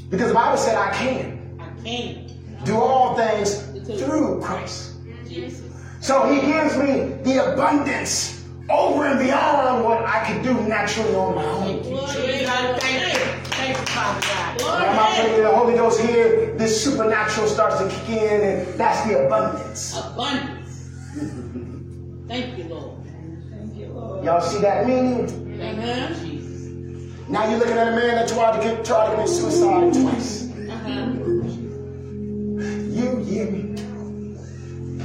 Because 0.09 0.29
the 0.29 0.33
Bible 0.33 0.57
said 0.57 0.77
I 0.77 0.91
can 0.93 1.57
I 1.59 1.83
can't. 1.83 2.65
do 2.65 2.77
all 2.77 3.15
things 3.17 3.63
through 3.99 4.39
Christ. 4.41 4.93
Jesus. 5.27 5.72
So 6.03 6.27
he 6.29 6.41
gives 6.41 6.75
me 6.75 7.15
the 7.23 7.53
abundance 7.53 8.43
over 8.69 9.05
and 9.05 9.17
beyond 9.17 9.85
what 9.85 10.03
I 10.03 10.25
can 10.25 10.43
do 10.43 10.53
naturally 10.67 11.15
on 11.15 11.35
my 11.35 11.45
own. 11.45 11.61
Thank 11.63 11.85
you, 11.85 11.91
Jesus. 11.91 12.49
Thank 12.81 13.13
you. 13.13 13.19
Thank 13.53 13.77
you, 13.77 13.85
Father 13.85 14.19
God. 14.27 14.61
When 14.61 14.99
I'm 14.99 15.29
in 15.33 15.43
the 15.43 15.55
Holy 15.55 15.75
Ghost 15.75 16.01
here, 16.01 16.57
this 16.57 16.83
supernatural 16.83 17.47
starts 17.47 17.77
to 17.77 17.87
kick 17.87 18.09
in, 18.21 18.41
and 18.41 18.77
that's 18.77 19.07
the 19.07 19.25
abundance. 19.25 19.97
Abundance. 19.97 20.89
Thank 22.27 22.57
you, 22.57 22.65
Lord. 22.65 22.97
Thank 23.49 23.77
you, 23.77 23.87
Lord. 23.87 24.25
Y'all 24.25 24.41
see 24.41 24.59
that 24.59 24.85
meaning? 24.85 25.61
Uh-huh. 25.61 26.13
Jesus. 26.15 27.29
Now 27.29 27.49
you're 27.49 27.59
looking 27.59 27.77
at 27.77 27.87
a 27.87 27.91
man 27.91 28.15
that 28.15 28.27
tried 28.27 28.57
to 28.57 28.61
get 28.61 28.83
tried 28.83 29.05
to 29.05 29.11
commit 29.13 29.29
suicide 29.29 29.93
twice. 29.93 30.49
Uh-huh. 30.69 31.13
You 32.91 33.23
hear 33.23 33.49
me? 33.49 33.72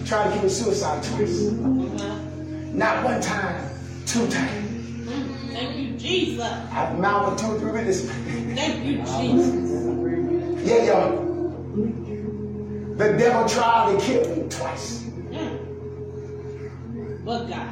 Tried 0.09 0.31
to 0.31 0.37
commit 0.37 0.51
suicide 0.51 1.03
twice. 1.03 1.49
Uh-huh. 1.49 2.19
Not 2.73 3.05
one 3.05 3.21
time, 3.21 3.71
two 4.07 4.27
times. 4.29 5.07
Thank 5.53 5.77
you, 5.77 5.99
Jesus. 5.99 6.41
I've 6.41 6.99
mounted 6.99 7.39
two 7.39 7.49
or 7.53 7.59
three 7.59 7.73
witnesses. 7.73 8.11
Thank 8.11 8.87
you, 8.87 9.03
Jesus. 9.03 10.67
Yeah, 10.67 10.85
y'all. 10.85 11.11
The 12.97 13.13
devil 13.19 13.47
tried 13.51 13.93
to 13.93 13.99
kill 14.07 14.25
me 14.35 14.49
twice. 14.49 15.03
Mm. 15.29 15.59
But 17.27 17.49
God. 17.51 17.69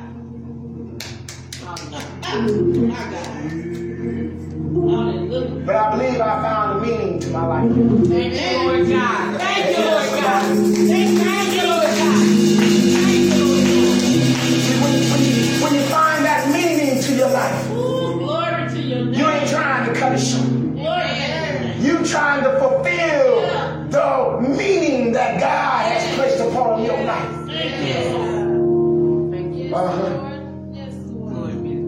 My 1.65 1.75
God. 1.91 2.05
Hallelujah. 2.23 2.97
But 5.65 5.75
I 5.75 5.91
believe 5.97 6.21
I 6.21 6.43
found 6.43 6.79
a 6.79 6.81
meaning 6.87 7.19
to 7.19 7.29
my 7.31 7.47
life. 7.47 7.73
Thank 7.73 8.35
you, 8.35 8.59
Lord 8.59 8.89
God. 8.91 9.41
Thank 9.41 9.79
you, 9.79 9.85
Lord 9.85 10.11
God. 10.21 10.43
Thank 10.45 10.77
thank 10.77 11.09
you, 11.09 11.15
Lord 11.17 11.25
God. 11.25 11.46
Trying 20.17 20.23
to 20.23 20.23
cut 20.23 20.23
it 20.23 20.23
short. 20.23 20.75
Glory 20.75 21.03
to 21.05 21.79
You 21.81 22.05
trying 22.07 22.43
to 22.45 22.59
fulfill 22.59 23.41
the 23.91 24.49
meaning 24.57 25.13
that 25.13 25.41
God 25.41 25.93
has 25.93 26.15
placed 26.17 26.41
upon 26.41 26.85
your 26.85 27.03
life. 27.05 27.47
Thank 27.47 27.73
you. 27.87 29.31
Thank 29.33 29.55
you. 29.57 29.75
Uh-huh. 29.75 30.11
Glory 31.13 31.55
be 31.63 31.69
to 31.75 31.83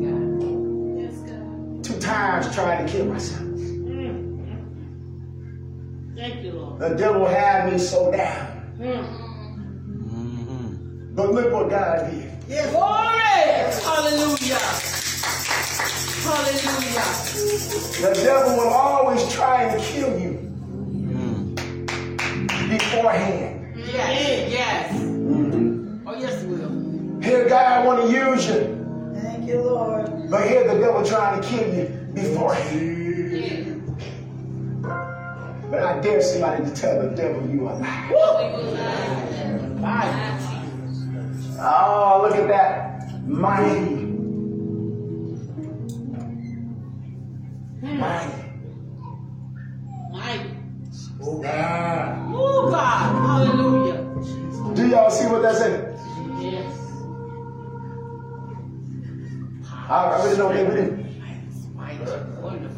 God. 1.75 1.85
Two 1.85 1.99
times 2.01 2.55
trying 2.55 2.87
to 2.87 2.93
kill 2.93 3.07
myself. 3.07 3.45
Thank 6.17 6.43
you, 6.45 6.53
Lord. 6.53 6.81
The 6.81 6.89
devil 6.97 7.27
had 7.27 7.73
me 7.73 7.79
so 7.79 8.11
down. 8.11 8.77
Mm. 8.81 9.29
But 11.15 11.33
look 11.33 11.53
what 11.53 11.71
God 11.71 12.11
did. 12.11 12.71
Glory! 12.71 13.19
Hallelujah. 13.85 14.88
Hallelujah. 16.25 17.05
The 18.01 18.13
devil 18.23 18.57
will 18.57 18.69
always 18.73 19.33
try 19.33 19.63
and 19.65 19.83
kill 19.83 20.19
you 20.19 20.33
beforehand. 22.69 23.75
Yes, 23.77 24.51
yes. 24.51 24.93
Oh, 26.07 26.15
yes, 26.19 26.43
he 26.43 26.47
will. 26.49 27.21
Here 27.23 27.49
God 27.49 27.65
I 27.67 27.87
want 27.87 28.03
to 28.07 28.13
use 28.13 28.47
you, 28.47 29.15
Thank 29.23 29.47
you, 29.49 29.61
Lord. 29.63 30.31
but 30.31 30.47
here 30.49 30.65
the 30.73 30.79
devil 30.81 31.05
trying 31.05 31.41
to 31.41 31.49
kill 31.49 31.75
you 31.75 31.85
beforehand. 32.15 33.75
But 35.71 35.83
I 35.83 36.01
dare 36.01 36.23
somebody 36.23 36.65
to 36.65 36.71
tell 36.75 37.01
the 37.03 37.09
devil 37.15 37.47
you 37.51 37.69
are 37.69 37.79
lying. 37.79 38.13
Oh, 41.61 42.21
look 42.23 42.37
at 42.37 42.49
that. 42.49 43.27
Mighty. 43.27 43.98
Mighty. 47.99 48.33
Mighty. 50.13 50.51
Oh, 51.21 51.39
God. 51.43 52.33
Oh, 52.33 52.71
God. 52.71 53.27
Hallelujah. 53.27 54.75
Do 54.75 54.87
y'all 54.89 55.11
see 55.11 55.27
what 55.27 55.43
that's 55.43 55.61
in? 55.63 55.73
Yes. 56.41 56.75
I 59.91 60.05
I 60.05 60.25
really 60.25 60.37
don't 60.37 60.53
think 60.55 60.69
we 60.69 60.75
didn't. 60.77 61.09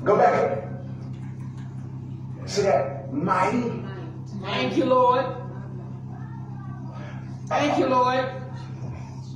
Go 0.04 0.16
back 0.16 0.52
up. 0.52 2.48
See 2.48 2.62
that? 2.62 3.12
Mighty. 3.12 3.82
Thank 4.40 4.76
you, 4.78 4.86
Lord. 4.86 5.26
Thank 7.46 7.78
you, 7.78 7.86
Lord. 7.86 8.24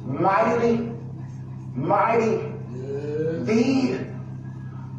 Mightily. 0.06 0.92
Mighty. 1.74 2.54
The 3.44 4.13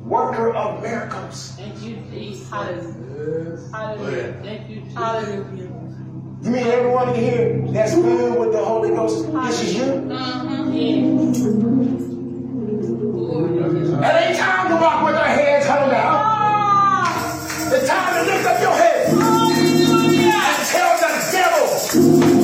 worker 0.05 0.51
of 0.53 0.81
miracles. 0.81 1.53
Thank 1.57 1.81
you, 1.81 1.97
Jesus. 2.11 2.49
Hallelujah. 2.49 3.69
Hallelujah. 3.71 4.39
Thank 4.43 4.69
you, 4.69 4.81
Jesus. 4.81 4.93
Hallelujah. 4.93 5.71
You 6.43 6.51
mean 6.51 6.67
everyone 6.67 7.09
in 7.09 7.15
here 7.15 7.65
that's 7.73 7.93
filled 7.93 8.39
with 8.39 8.51
the 8.51 8.63
Holy 8.63 8.89
Ghost? 8.89 9.31
This 9.33 9.63
is 9.63 9.75
you? 9.75 9.83
Uh-huh. 9.83 10.69
Yes. 10.71 11.37
It 13.95 14.15
ain't 14.27 14.37
time 14.37 14.69
to 14.69 14.75
walk 14.75 15.05
with 15.05 15.15
our 15.15 15.25
heads 15.25 15.65
hung 15.65 15.89
down. 15.89 16.35
It's 17.73 17.87
time 17.89 18.13
to 18.13 18.31
lift 18.31 18.45
up 18.45 18.61
your 18.61 18.73
head 18.73 19.07
and 19.09 20.67
tell 20.69 20.97
the 20.99 21.09
devil, 21.31 22.34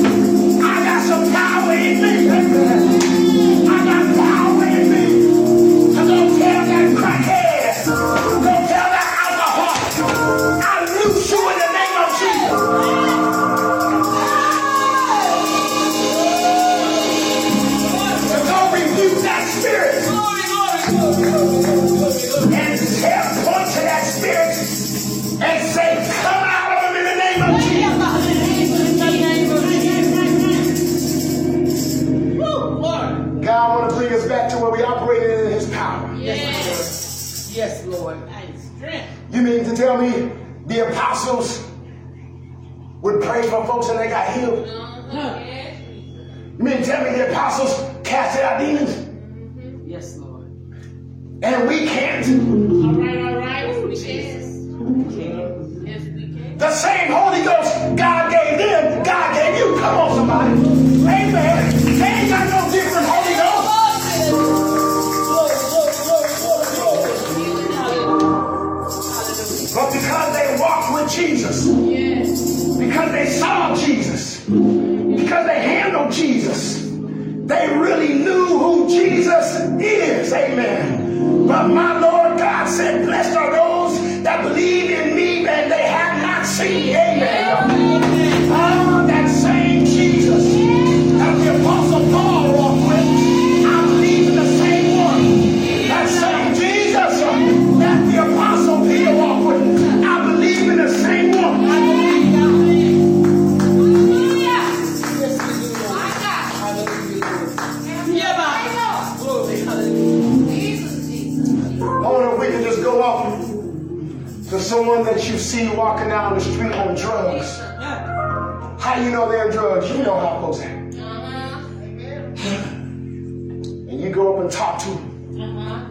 you 124.02 124.10
go 124.10 124.34
up 124.34 124.40
and 124.42 124.50
talk 124.50 124.78
to 124.80 124.90
them. 124.90 125.40
Uh-huh. 125.40 125.86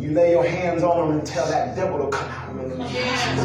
You 0.00 0.12
lay 0.12 0.30
your 0.30 0.44
hands 0.44 0.82
on 0.82 1.08
them 1.08 1.18
and 1.18 1.26
tell 1.26 1.46
that 1.48 1.74
devil 1.74 1.98
to 2.04 2.10
come 2.16 2.28
out 2.30 2.50
of 2.56 2.70
them. 2.70 2.80
Yes, 2.80 3.38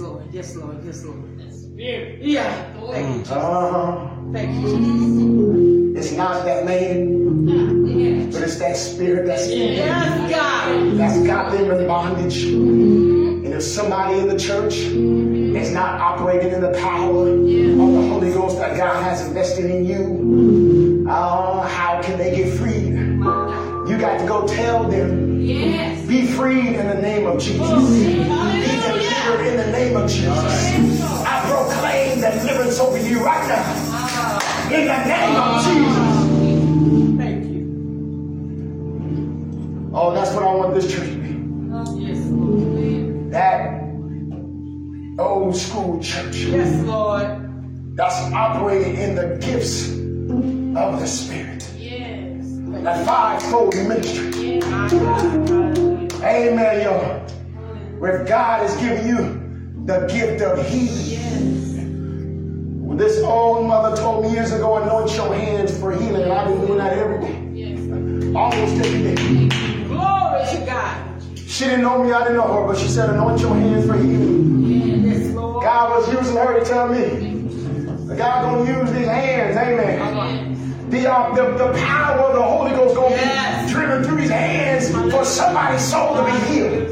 Lord. 0.00 0.24
Yes, 0.32 0.56
Lord. 0.56 0.84
Yes, 0.84 1.04
Lord. 1.04 1.52
Spirit. 1.52 2.20
Yeah. 2.22 2.72
Thank 2.90 3.26
you. 3.26 3.32
Uh-huh. 3.34 4.08
Thank 4.32 4.62
you. 4.62 4.76
Jesus. 4.76 6.06
It's 6.06 6.12
not 6.16 6.44
that 6.44 6.64
man, 6.64 7.46
Yeah. 7.88 8.26
but 8.32 8.42
it's 8.42 8.58
that 8.58 8.76
spirit 8.76 9.26
that's 9.26 9.46
in 9.48 9.58
them. 9.58 9.72
Yes, 9.76 10.30
God. 10.30 10.98
that's 10.98 11.18
got 11.26 11.52
them 11.52 11.70
in 11.70 11.86
bondage. 11.86 12.44
And 12.44 13.46
if 13.46 13.62
somebody 13.62 14.18
in 14.18 14.28
the 14.28 14.38
church 14.38 14.74
is 14.74 15.70
not 15.72 16.00
operating 16.00 16.52
in 16.52 16.60
the 16.60 16.72
power 16.80 17.28
of 17.28 17.46
the 17.46 17.74
Holy 18.08 18.32
Ghost 18.32 18.58
that 18.58 18.76
God 18.76 19.02
has 19.02 19.26
invested 19.26 19.66
in 19.70 19.84
you, 19.84 20.63
uh, 21.08 21.62
how 21.68 22.00
can 22.02 22.18
they 22.18 22.34
get 22.34 22.56
freed? 22.58 22.92
You 23.88 23.98
got 23.98 24.18
to 24.20 24.26
go 24.26 24.46
tell 24.46 24.84
them, 24.88 25.40
Yes. 25.42 26.06
be 26.06 26.26
freed 26.26 26.74
in 26.76 26.86
the 26.88 26.94
name 26.94 27.26
of 27.26 27.38
Jesus. 27.40 27.60
Be 27.60 28.14
delivered 28.14 29.46
in 29.46 29.56
the 29.58 29.70
name 29.72 29.96
of 29.96 30.10
Jesus. 30.10 31.02
I 31.26 31.40
proclaim 31.46 32.20
the 32.20 32.30
deliverance 32.30 32.78
over 32.80 32.98
you 32.98 33.22
right 33.24 33.46
now. 33.48 33.64
In 34.74 34.86
the 34.86 35.04
name 35.04 35.36
of 35.36 35.64
Jesus. 35.64 37.18
Thank 37.18 37.44
you. 37.52 37.62
Oh, 39.94 40.12
that's 40.14 40.32
what 40.34 40.42
I 40.44 40.54
want 40.54 40.74
this 40.74 40.90
church 40.90 41.08
to 41.08 41.16
be. 41.16 41.34
Yes, 42.02 42.18
Lord. 42.30 43.30
That 43.32 43.82
old 45.18 45.54
school 45.56 46.00
church. 46.02 46.36
Yes, 46.36 46.82
Lord. 46.84 47.26
that's 47.96 48.16
operating 48.32 48.96
in 48.96 49.14
the 49.14 49.38
gifts 49.40 49.90
of 50.76 51.00
the 51.00 51.06
Spirit. 51.06 51.68
Yes. 51.76 52.44
That 52.82 53.06
fivefold 53.06 53.74
ministry. 53.76 54.60
Hallelujah. 54.60 56.08
Amen, 56.24 56.82
y'all. 56.82 57.20
Where 57.98 58.24
God 58.24 58.60
has 58.68 58.76
given 58.76 59.06
you 59.06 59.40
the 59.86 60.06
gift 60.12 60.42
of 60.42 60.66
healing. 60.68 62.82
Well, 62.84 62.96
This 62.96 63.22
old 63.22 63.66
mother 63.66 63.96
told 63.96 64.24
me 64.24 64.32
years 64.32 64.52
ago, 64.52 64.76
anoint 64.82 65.14
your 65.16 65.32
hands 65.34 65.78
for 65.78 65.92
healing, 65.92 66.22
and 66.22 66.32
I've 66.32 66.48
been 66.48 66.66
doing 66.66 66.78
that 66.78 66.98
every 66.98 67.20
day. 67.20 67.48
Yes. 67.52 67.78
Almost 68.34 68.84
every 68.84 69.14
day. 69.14 69.48
Glory 69.86 70.44
to 70.50 70.62
God. 70.66 71.22
She 71.36 71.64
didn't 71.64 71.82
know 71.82 72.02
me, 72.02 72.12
I 72.12 72.18
didn't 72.24 72.36
know 72.36 72.52
her, 72.52 72.66
but 72.66 72.76
she 72.76 72.88
said, 72.88 73.08
anoint 73.10 73.40
your 73.40 73.54
hands 73.54 73.86
for 73.86 73.96
healing. 73.96 75.04
Yes, 75.06 75.32
Lord. 75.34 75.62
God 75.62 75.90
was 75.90 76.12
using 76.12 76.36
her 76.36 76.58
to 76.58 76.64
tell 76.64 76.88
me. 76.88 77.23
God 78.16 78.42
gonna 78.66 78.80
use 78.80 78.92
these 78.92 79.06
hands, 79.06 79.56
amen. 79.56 80.90
The, 80.90 81.10
uh, 81.12 81.34
the, 81.34 81.42
the 81.56 81.72
power 81.80 82.20
of 82.20 82.34
the 82.34 82.42
Holy 82.42 82.70
Ghost 82.72 82.94
gonna 82.94 83.10
Yes. 83.16 83.66
be 83.66 83.72
driven 83.72 84.04
through 84.04 84.16
these 84.18 84.30
hands 84.30 84.90
for 85.12 85.24
somebody's 85.24 85.80
soul 85.82 86.14
to 86.16 86.24
be 86.24 86.38
healed. 86.52 86.90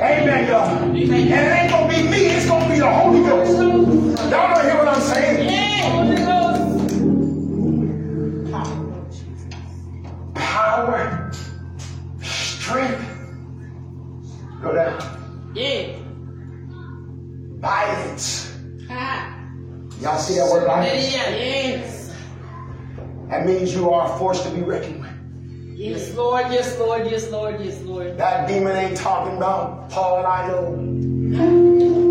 Amen, 0.00 0.46
God. 0.48 0.82
And 0.82 0.96
it 0.98 1.10
ain't 1.12 1.70
gonna 1.70 1.88
be 1.88 2.02
me, 2.08 2.26
it's 2.26 2.46
gonna 2.46 2.68
be 2.72 2.78
the 2.80 2.90
Holy 2.92 3.20
Ghost. 3.20 3.52
Y'all 3.52 4.54
don't 4.54 4.64
hear 4.64 4.76
what 4.76 4.88
I'm 4.88 5.00
saying? 5.00 5.48
Power, 10.34 11.30
strength, 12.20 13.04
go 14.62 14.72
down. 14.74 15.52
Yeah. 15.54 15.96
Violence. 17.60 18.56
Ha. 18.88 19.31
Y'all 20.02 20.18
see 20.18 20.34
that 20.34 20.50
word 20.50 20.66
violence? 20.66 21.12
Yes. 21.14 22.12
That 23.28 23.46
means 23.46 23.72
you 23.72 23.88
are 23.90 24.12
a 24.12 24.18
force 24.18 24.42
to 24.42 24.50
be 24.50 24.60
reckoned 24.60 25.00
with. 25.00 25.78
Yes, 25.78 26.12
Lord. 26.16 26.46
Yes, 26.50 26.76
Lord. 26.76 27.08
Yes, 27.08 27.30
Lord. 27.30 27.60
Yes, 27.60 27.80
Lord. 27.82 28.18
That 28.18 28.48
demon 28.48 28.74
ain't 28.76 28.96
talking 28.96 29.36
about 29.36 29.90
Paul, 29.90 30.26
I 30.26 30.48
know. 30.48 30.76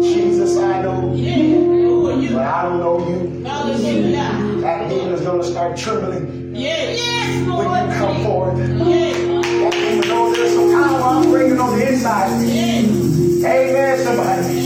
Jesus, 0.02 0.58
I 0.58 0.82
know. 0.82 1.14
Yeah. 1.14 2.32
But 2.34 2.46
I 2.46 2.62
don't 2.64 2.80
know 2.80 2.98
you. 3.10 3.44
Hallelujah. 3.44 4.62
That 4.62 4.89
demon 4.89 5.12
is 5.14 5.22
going 5.22 5.42
to 5.42 5.48
start 5.48 5.76
trembling 5.78 6.56
Yes. 6.56 6.98
Yes, 6.98 7.48
when 7.48 7.89
you 7.89 7.98
come 7.98 8.24
forward. 8.24 8.58
Yes. 8.88 9.18
That 9.18 9.74
demon 9.74 10.08
knows 10.08 10.38
there's 10.38 10.54
some 10.54 10.72
power 10.72 11.02
operating 11.02 11.60
on 11.60 11.78
the 11.78 11.89
inside. 11.92 12.34
of 12.34 12.42
you. 12.42 12.48
Yes. 12.48 13.44
Amen, 13.44 13.98
somebody. 14.00 14.61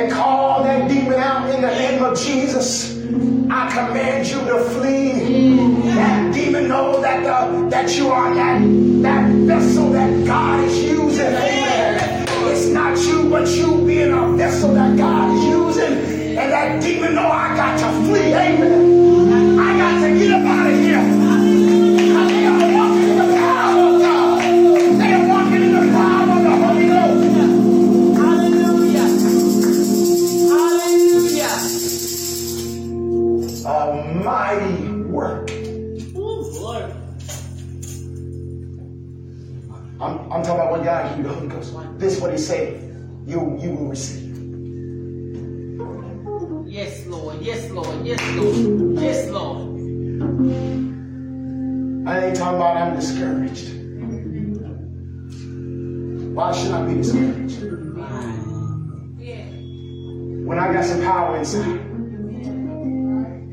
And 0.00 0.12
call 0.12 0.62
that 0.62 0.88
demon 0.88 1.20
out 1.20 1.50
in 1.54 1.60
the 1.60 1.68
name 1.68 2.02
of 2.02 2.18
Jesus, 2.18 2.98
I 3.50 3.68
command 3.70 4.26
you 4.26 4.38
to 4.46 4.60
flee. 4.70 5.56
That 5.94 6.32
demon 6.32 6.68
know 6.68 7.02
that 7.02 7.22
the, 7.22 7.68
that 7.68 7.94
you 7.96 8.08
are 8.08 8.34
that 8.34 8.60
that 9.02 9.30
vessel 9.30 9.90
that 9.92 10.26
God 10.26 10.64
is 10.64 10.82
using. 10.82 11.26
Amen. 11.26 12.26
It's 12.48 12.66
not 12.68 12.96
you, 12.98 13.28
but 13.28 13.48
you 13.48 13.84
being 13.86 14.12
a 14.12 14.32
vessel 14.36 14.72
that 14.74 14.96
discouraged. 53.00 53.70
Why 56.34 56.52
should 56.52 56.72
I 56.72 56.86
be 56.86 56.94
discouraged? 56.94 57.62
When 60.46 60.58
I 60.58 60.72
got 60.72 60.84
some 60.84 61.00
power 61.02 61.36
inside. 61.38 61.80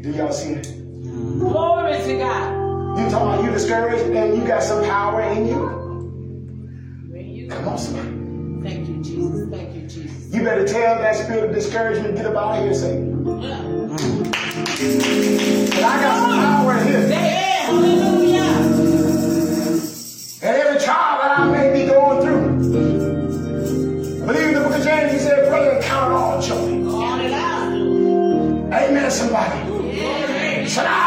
Do 0.04 0.12
y'all 0.12 0.32
see 0.32 0.54
it? 0.54 0.68
Glory 1.40 1.94
to 1.94 2.18
God. 2.18 3.00
You 3.00 3.10
talking 3.10 3.28
about 3.28 3.44
you 3.44 3.52
discouraged 3.52 4.04
and 4.04 4.38
you 4.38 4.46
got 4.46 4.64
some 4.64 4.84
power 4.84 5.22
in 5.22 5.48
you? 5.48 7.48
Come 7.50 7.68
on, 7.70 7.78
somebody. 7.78 8.10
Thank 8.68 8.88
you, 8.90 9.02
Jesus. 9.04 9.50
Thank 9.50 9.76
you, 9.76 9.82
Jesus. 9.88 10.34
You 10.34 10.44
better 10.44 10.68
tell 10.68 10.98
that 11.00 11.16
spirit 11.16 11.50
of 11.50 11.56
discouragement, 11.56 12.16
get 12.18 12.26
up 12.26 12.36
out 12.36 12.58
of 12.58 12.64
here, 12.64 12.74
Satan. 12.74 13.24
But 13.24 13.44
I 15.84 16.02
got 16.02 16.20
some 16.20 16.40
power 16.40 16.78
in 16.78 16.88
here. 16.88 17.08
Yeah. 17.08 18.17
Yeah. 30.78 31.07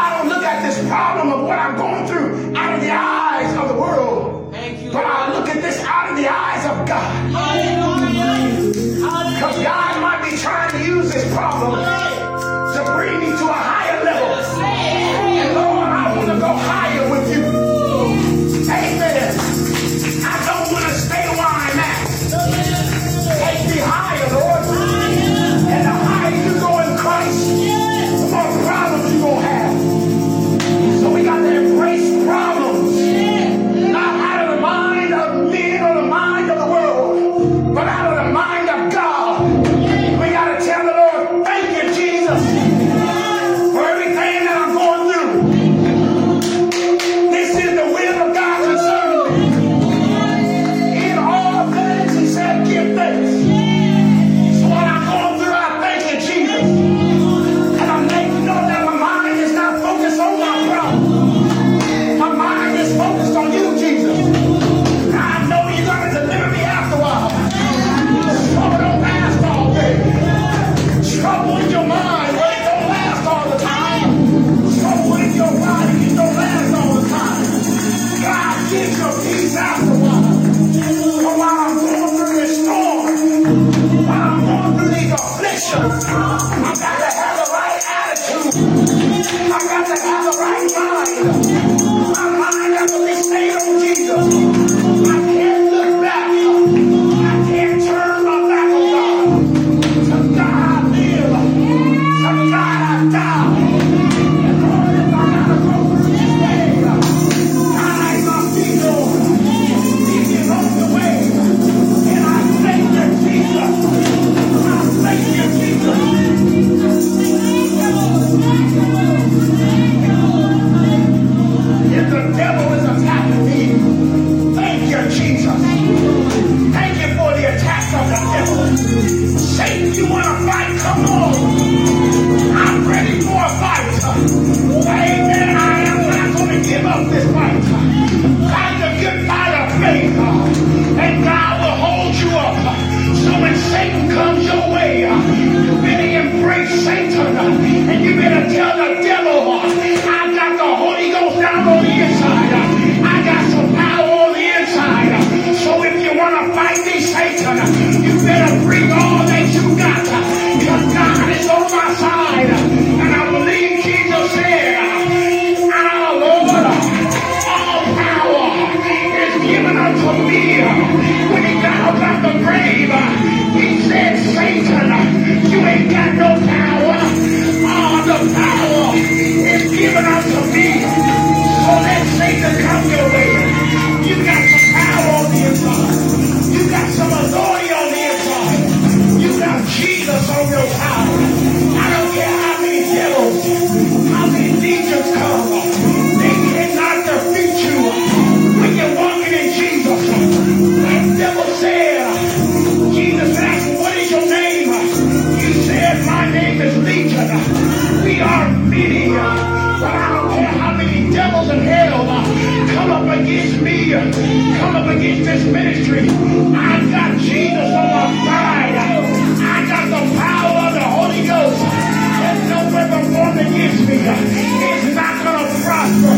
We 207.21 208.19
are 208.19 208.49
many, 208.49 209.09
but 209.13 209.93
I 209.93 210.09
don't 210.09 210.29
care 210.33 210.53
how 210.57 210.73
many 210.73 211.11
devils 211.13 211.49
in 211.51 211.59
hell 211.59 212.01
uh, 212.09 212.25
come 212.73 212.89
up 212.89 213.19
against 213.19 213.61
me, 213.61 213.93
uh, 213.93 214.11
come 214.57 214.75
up 214.75 214.89
against 214.89 215.29
this 215.29 215.45
ministry. 215.45 216.09
I 216.09 216.81
got 216.89 217.19
Jesus 217.19 217.69
on 217.77 217.87
my 217.93 218.09
side. 218.25 218.73
I 218.73 219.57
got 219.69 219.85
the 219.93 220.01
power 220.17 220.65
of 220.65 220.73
the 220.73 220.81
Holy 220.81 221.21
Ghost. 221.29 221.61
There's 221.61 222.41
no 222.49 222.59
weapon 222.73 223.13
formed 223.13 223.39
against 223.39 223.85
me. 223.85 224.01
Uh, 224.01 224.17
it's 224.17 224.95
not 224.97 225.21
going 225.21 225.45
to 225.45 225.61
prosper. 225.61 226.17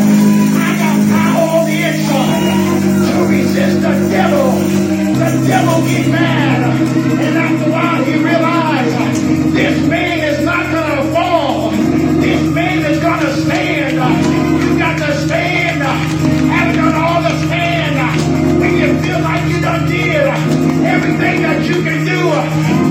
I 0.56 0.72
got 0.80 0.98
power 1.12 1.60
on 1.60 1.66
the 1.68 1.84
inside 1.84 3.12
to 3.12 3.28
resist 3.28 3.82
the 3.82 3.94
devil. 4.08 4.56
The 5.20 5.48
devil 5.52 5.84
get 5.84 6.08
mad. 6.08 6.64
And 7.20 7.38
after 7.38 7.68
a 7.68 7.72
while 7.74 8.04
he 8.06 8.14
realized 8.24 9.54
this 9.54 9.90
man 9.90 10.03
you 21.66 21.82
can 21.82 22.06
do, 22.06 22.83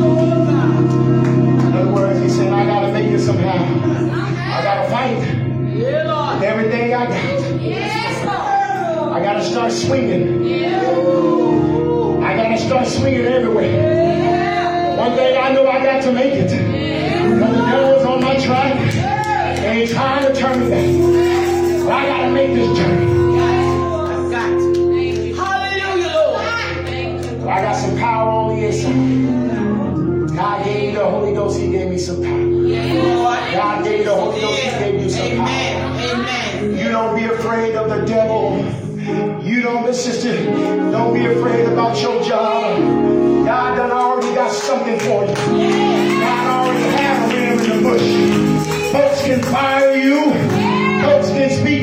Oh, 0.00 0.46
God. 0.48 1.66
In 1.66 1.72
other 1.74 1.92
words, 1.92 2.18
he 2.22 2.28
said, 2.30 2.50
I 2.50 2.64
gotta 2.64 2.92
make 2.94 3.10
it 3.12 3.18
somehow. 3.20 3.52
I 3.52 4.62
gotta 4.62 4.88
fight 4.88 5.18
Lord. 6.06 6.42
everything 6.42 6.94
I 6.94 7.06
got. 7.06 7.12
I 9.12 9.20
gotta 9.22 9.44
start 9.44 9.70
swinging. 9.70 10.46
I 12.24 12.34
gotta 12.34 12.58
start 12.58 12.86
swinging 12.86 13.26
everywhere. 13.26 14.96
One 14.96 15.14
day 15.14 15.36
I 15.36 15.52
know 15.52 15.68
I 15.68 15.84
got 15.84 16.02
to 16.04 16.12
make 16.12 16.32
it. 16.32 16.48
Because 16.48 17.54
the 17.54 17.64
devil 17.66 17.96
is 17.96 18.04
on 18.06 18.20
my 18.22 18.36
track 18.38 18.76
and 18.76 19.78
he's 19.78 19.92
trying 19.92 20.32
to 20.32 20.40
turn 20.40 20.58
me 20.58 20.70
back. 20.70 21.31
I 21.92 22.06
gotta 22.06 22.30
make 22.32 22.54
this 22.54 22.76
journey. 22.76 23.06
Got 24.30 24.48
to. 24.48 25.34
Hallelujah, 25.34 26.08
Lord. 26.14 27.48
I 27.48 27.62
got 27.62 27.74
some 27.76 27.98
power 27.98 28.30
on 28.30 28.56
the 28.56 28.66
inside. 28.66 30.34
God 30.34 30.64
gave 30.64 30.88
me 30.88 30.94
the 30.94 31.04
Holy 31.04 31.34
Ghost, 31.34 31.60
He 31.60 31.70
gave 31.70 31.88
me 31.90 31.98
some 31.98 32.22
power. 32.22 32.38
Lord. 32.38 33.38
God 33.52 33.84
gave 33.84 33.98
you 33.98 34.04
the 34.06 34.14
Holy 34.14 34.40
Ghost, 34.40 34.62
He 34.62 34.70
gave 34.70 35.02
you 35.02 35.10
some 35.10 35.36
power. 35.36 35.48
Amen. 35.48 36.64
Amen. 36.64 36.78
You 36.78 36.90
don't 36.90 37.14
be 37.14 37.24
afraid 37.24 37.74
of 37.76 37.90
the 37.90 38.06
devil. 38.06 38.56
You 39.44 39.60
don't, 39.60 39.94
sister, 39.94 40.44
don't 40.90 41.12
be 41.12 41.26
afraid 41.26 41.66
about 41.66 42.00
your 42.00 42.22
job. 42.24 42.78
God 43.44 43.76
done 43.76 43.90
already 43.90 44.34
got 44.34 44.50
something 44.50 44.98
for 45.00 45.24
you. 45.26 45.34
God 46.20 46.46
already 46.46 46.84
have 46.96 47.30
a 47.30 47.34
ram 47.34 47.58
in 47.60 47.82
the 47.82 47.88
bush. 47.88 48.92
Folks 48.92 49.22
can 49.26 49.42
fire 49.42 49.96
you. 49.96 50.51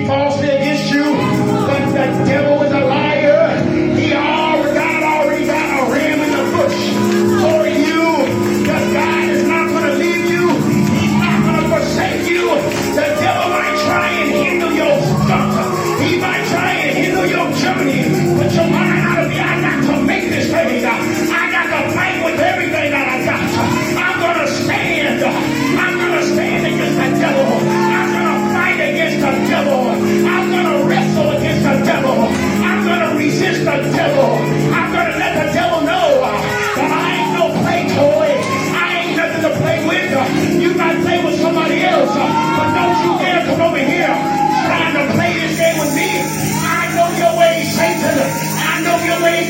Falsely 0.09 0.49
against 0.49 0.91
you. 0.91 1.03
Things 1.03 1.93
the 1.93 2.25
devil 2.25 2.58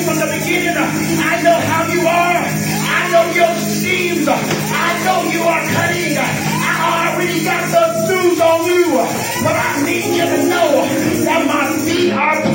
from 0.09 0.17
the 0.25 0.37
beginning. 0.39 0.73
I 0.75 1.41
know 1.43 1.57
how 1.69 1.85
you 1.93 2.01
are. 2.01 2.41
I 2.41 3.01
know 3.11 3.25
your 3.31 3.53
schemes. 3.61 4.27
I 4.27 4.89
know 5.05 5.29
you 5.29 5.41
are 5.43 5.61
cunning. 5.61 6.17
I 6.17 7.13
already 7.13 7.43
got 7.45 7.63
the 7.69 7.85
news 8.09 8.41
on 8.41 8.65
you. 8.65 8.85
But 9.45 9.55
I 9.55 9.83
need 9.85 10.09
you 10.17 10.25
to 10.25 10.49
know 10.49 10.69
that 11.25 11.45
my 11.45 11.77
feet 11.85 12.11
are 12.13 12.48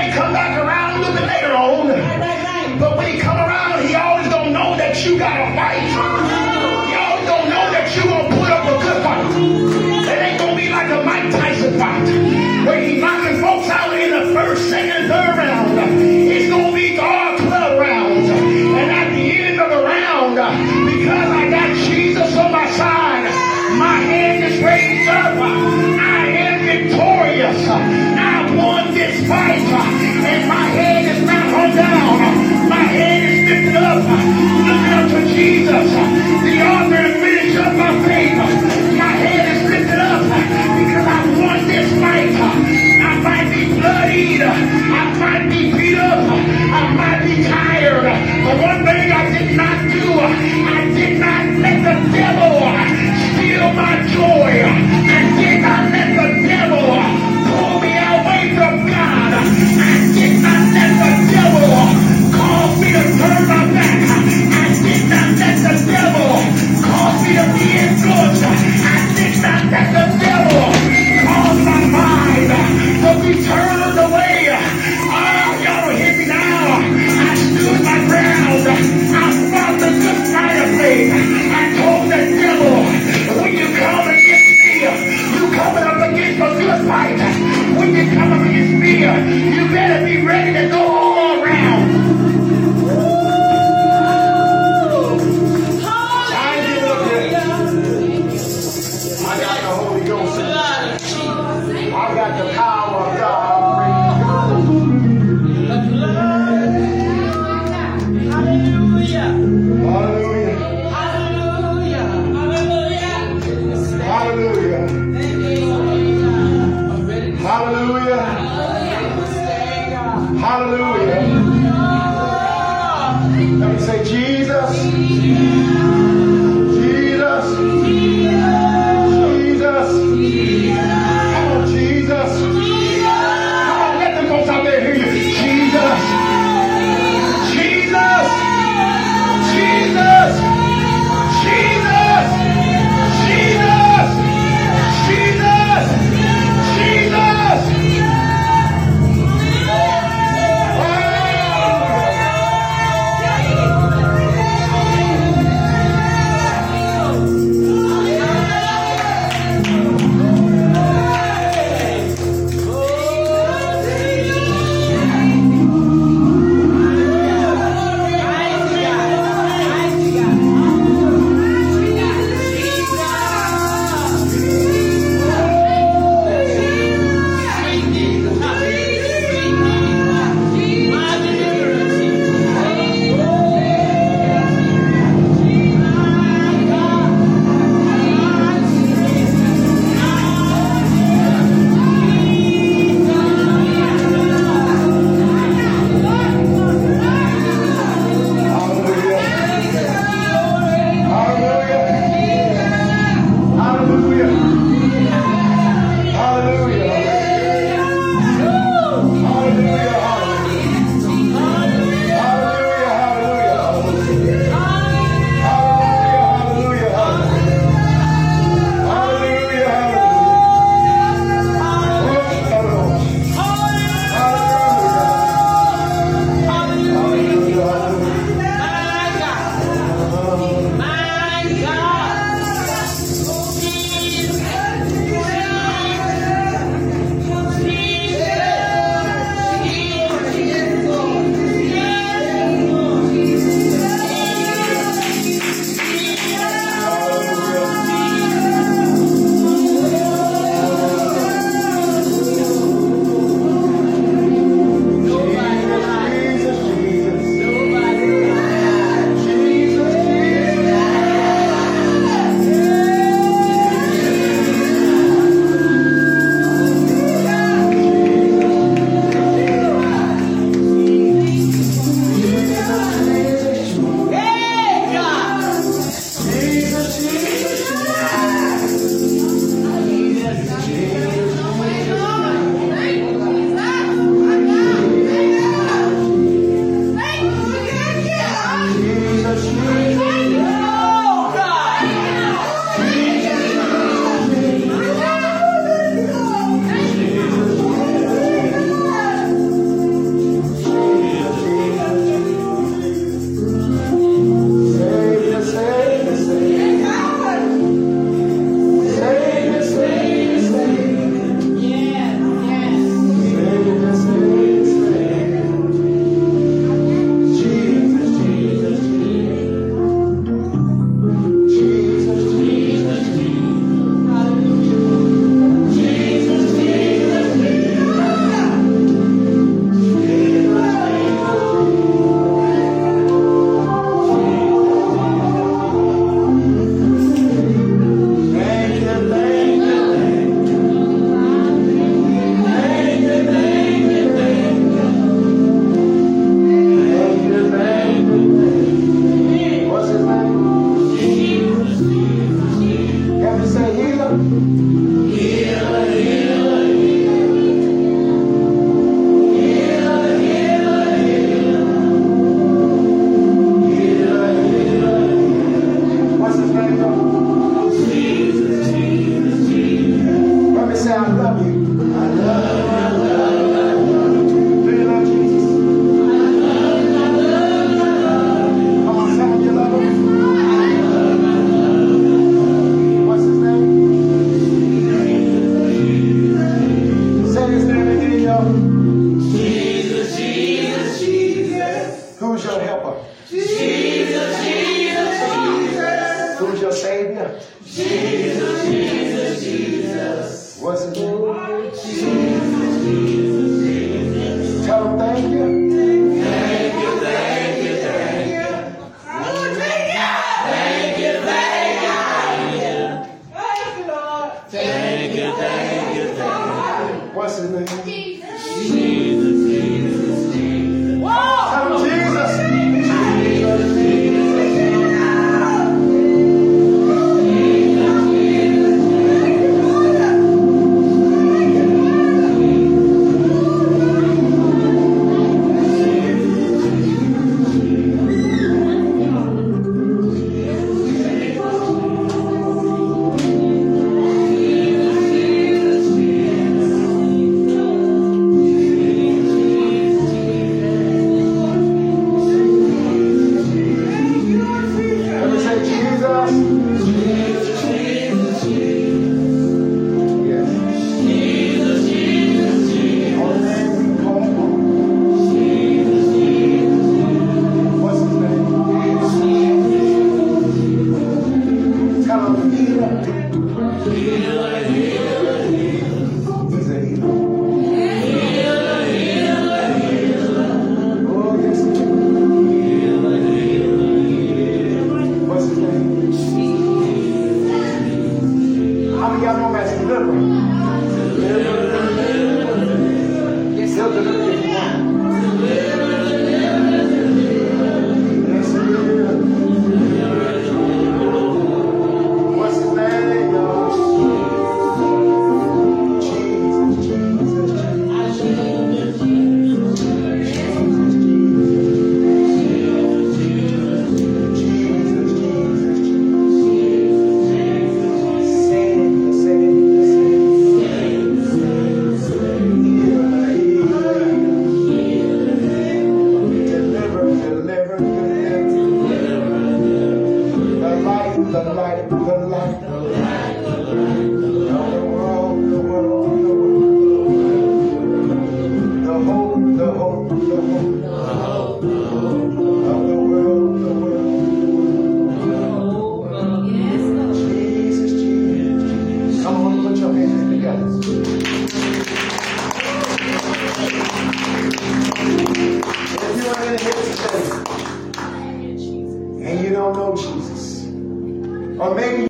may 0.00 0.12
come 0.16 0.32
back 0.32 0.56
around 0.56 0.96
a 0.96 0.98
little 1.00 1.14
bit 1.14 1.26
later 1.26 1.52
on. 1.52 1.88
But 2.80 2.96
when 2.96 3.12
he 3.12 3.20
come 3.20 3.36
around, 3.36 3.86
he 3.86 3.94
always 3.94 4.28
don't 4.30 4.52
know 4.52 4.74
that 4.80 5.04
you 5.04 5.18
got 5.18 5.36
to 5.36 5.52
fight. 5.52 5.84
He 6.88 6.94
always 6.96 7.26
don't 7.28 7.48
know 7.52 7.64
that 7.68 7.86
you 7.92 8.02
gonna 8.08 8.32
put 8.32 8.48
up 8.48 8.64
a 8.64 8.76
good 8.80 8.98
fight. 9.04 9.28
It 10.08 10.18
ain't 10.24 10.38
gonna 10.40 10.56
be 10.56 10.70
like 10.70 10.88
a 10.88 11.04
Mike 11.04 11.28
Tyson 11.30 11.76
fight 11.78 12.08
where 12.64 12.80
he 12.80 12.96
knocking 12.98 13.40
folks 13.44 13.68
out 13.68 13.92
in 13.92 14.10
the 14.10 14.32
first, 14.32 14.70
second, 14.70 15.08
third 15.08 15.36
round. 15.36 15.76
It's 16.00 16.48
gonna 16.48 16.72
be 16.72 16.96
God 16.96 17.38
club 17.38 17.78
rounds, 17.78 18.30
and 18.30 18.90
at 18.90 19.10
the 19.12 19.24
end 19.36 19.60
of 19.60 19.68
the 19.68 19.82
round, 19.84 20.36
because 20.88 21.28
I 21.28 21.50
got 21.50 21.76
Jesus 21.76 22.36
on 22.38 22.50
my 22.52 22.70
side, 22.72 23.28
my 23.76 23.98
hand 24.00 24.44
is 24.44 24.62
raised 24.64 25.10
up. 25.10 25.36
I 25.36 26.26
am 26.40 26.56
victorious. 26.64 28.09
Christ, 29.30 29.70
and 29.70 30.48
my 30.48 30.66
head 30.74 31.04
is 31.06 31.22
not 31.22 31.46
hung 31.54 31.70
down. 31.76 32.18
My 32.68 32.82
head 32.82 33.30
is 33.30 33.38
lifted 33.46 33.76
up, 33.78 34.02
looking 34.66 34.94
up 34.98 35.06
to 35.14 35.20
Jesus, 35.30 35.86
the 36.42 36.54
my. 37.78 38.34
My 38.98 39.12
head 39.22 39.44
is 39.54 39.62
lifted 39.70 40.00
up 40.02 40.22
because 40.26 41.06
I 41.06 41.20
this. 41.70 42.34
I 43.06 43.12
might 43.22 43.48
be 43.54 43.62
bloodied, 43.78 44.42
I 44.42 45.04
might 45.22 45.46
be 45.48 45.78
beat 45.78 45.98
up, 45.98 46.26
I 46.26 46.82
might 46.98 47.22
be 47.22 47.44
tired, 47.46 48.02
but 48.02 48.56
one 48.66 48.82
thing 48.82 49.12
I 49.14 49.30
did 49.30 49.54
not 49.54 49.78
do, 49.94 50.06
I 50.74 50.90
did 50.90 51.20
not 51.22 51.44
let 51.62 51.78
the 51.86 51.96
devil 52.18 52.66
steal 53.30 53.68
my 53.78 53.94
joy. 54.10 55.49
¡Venga! 63.20 63.59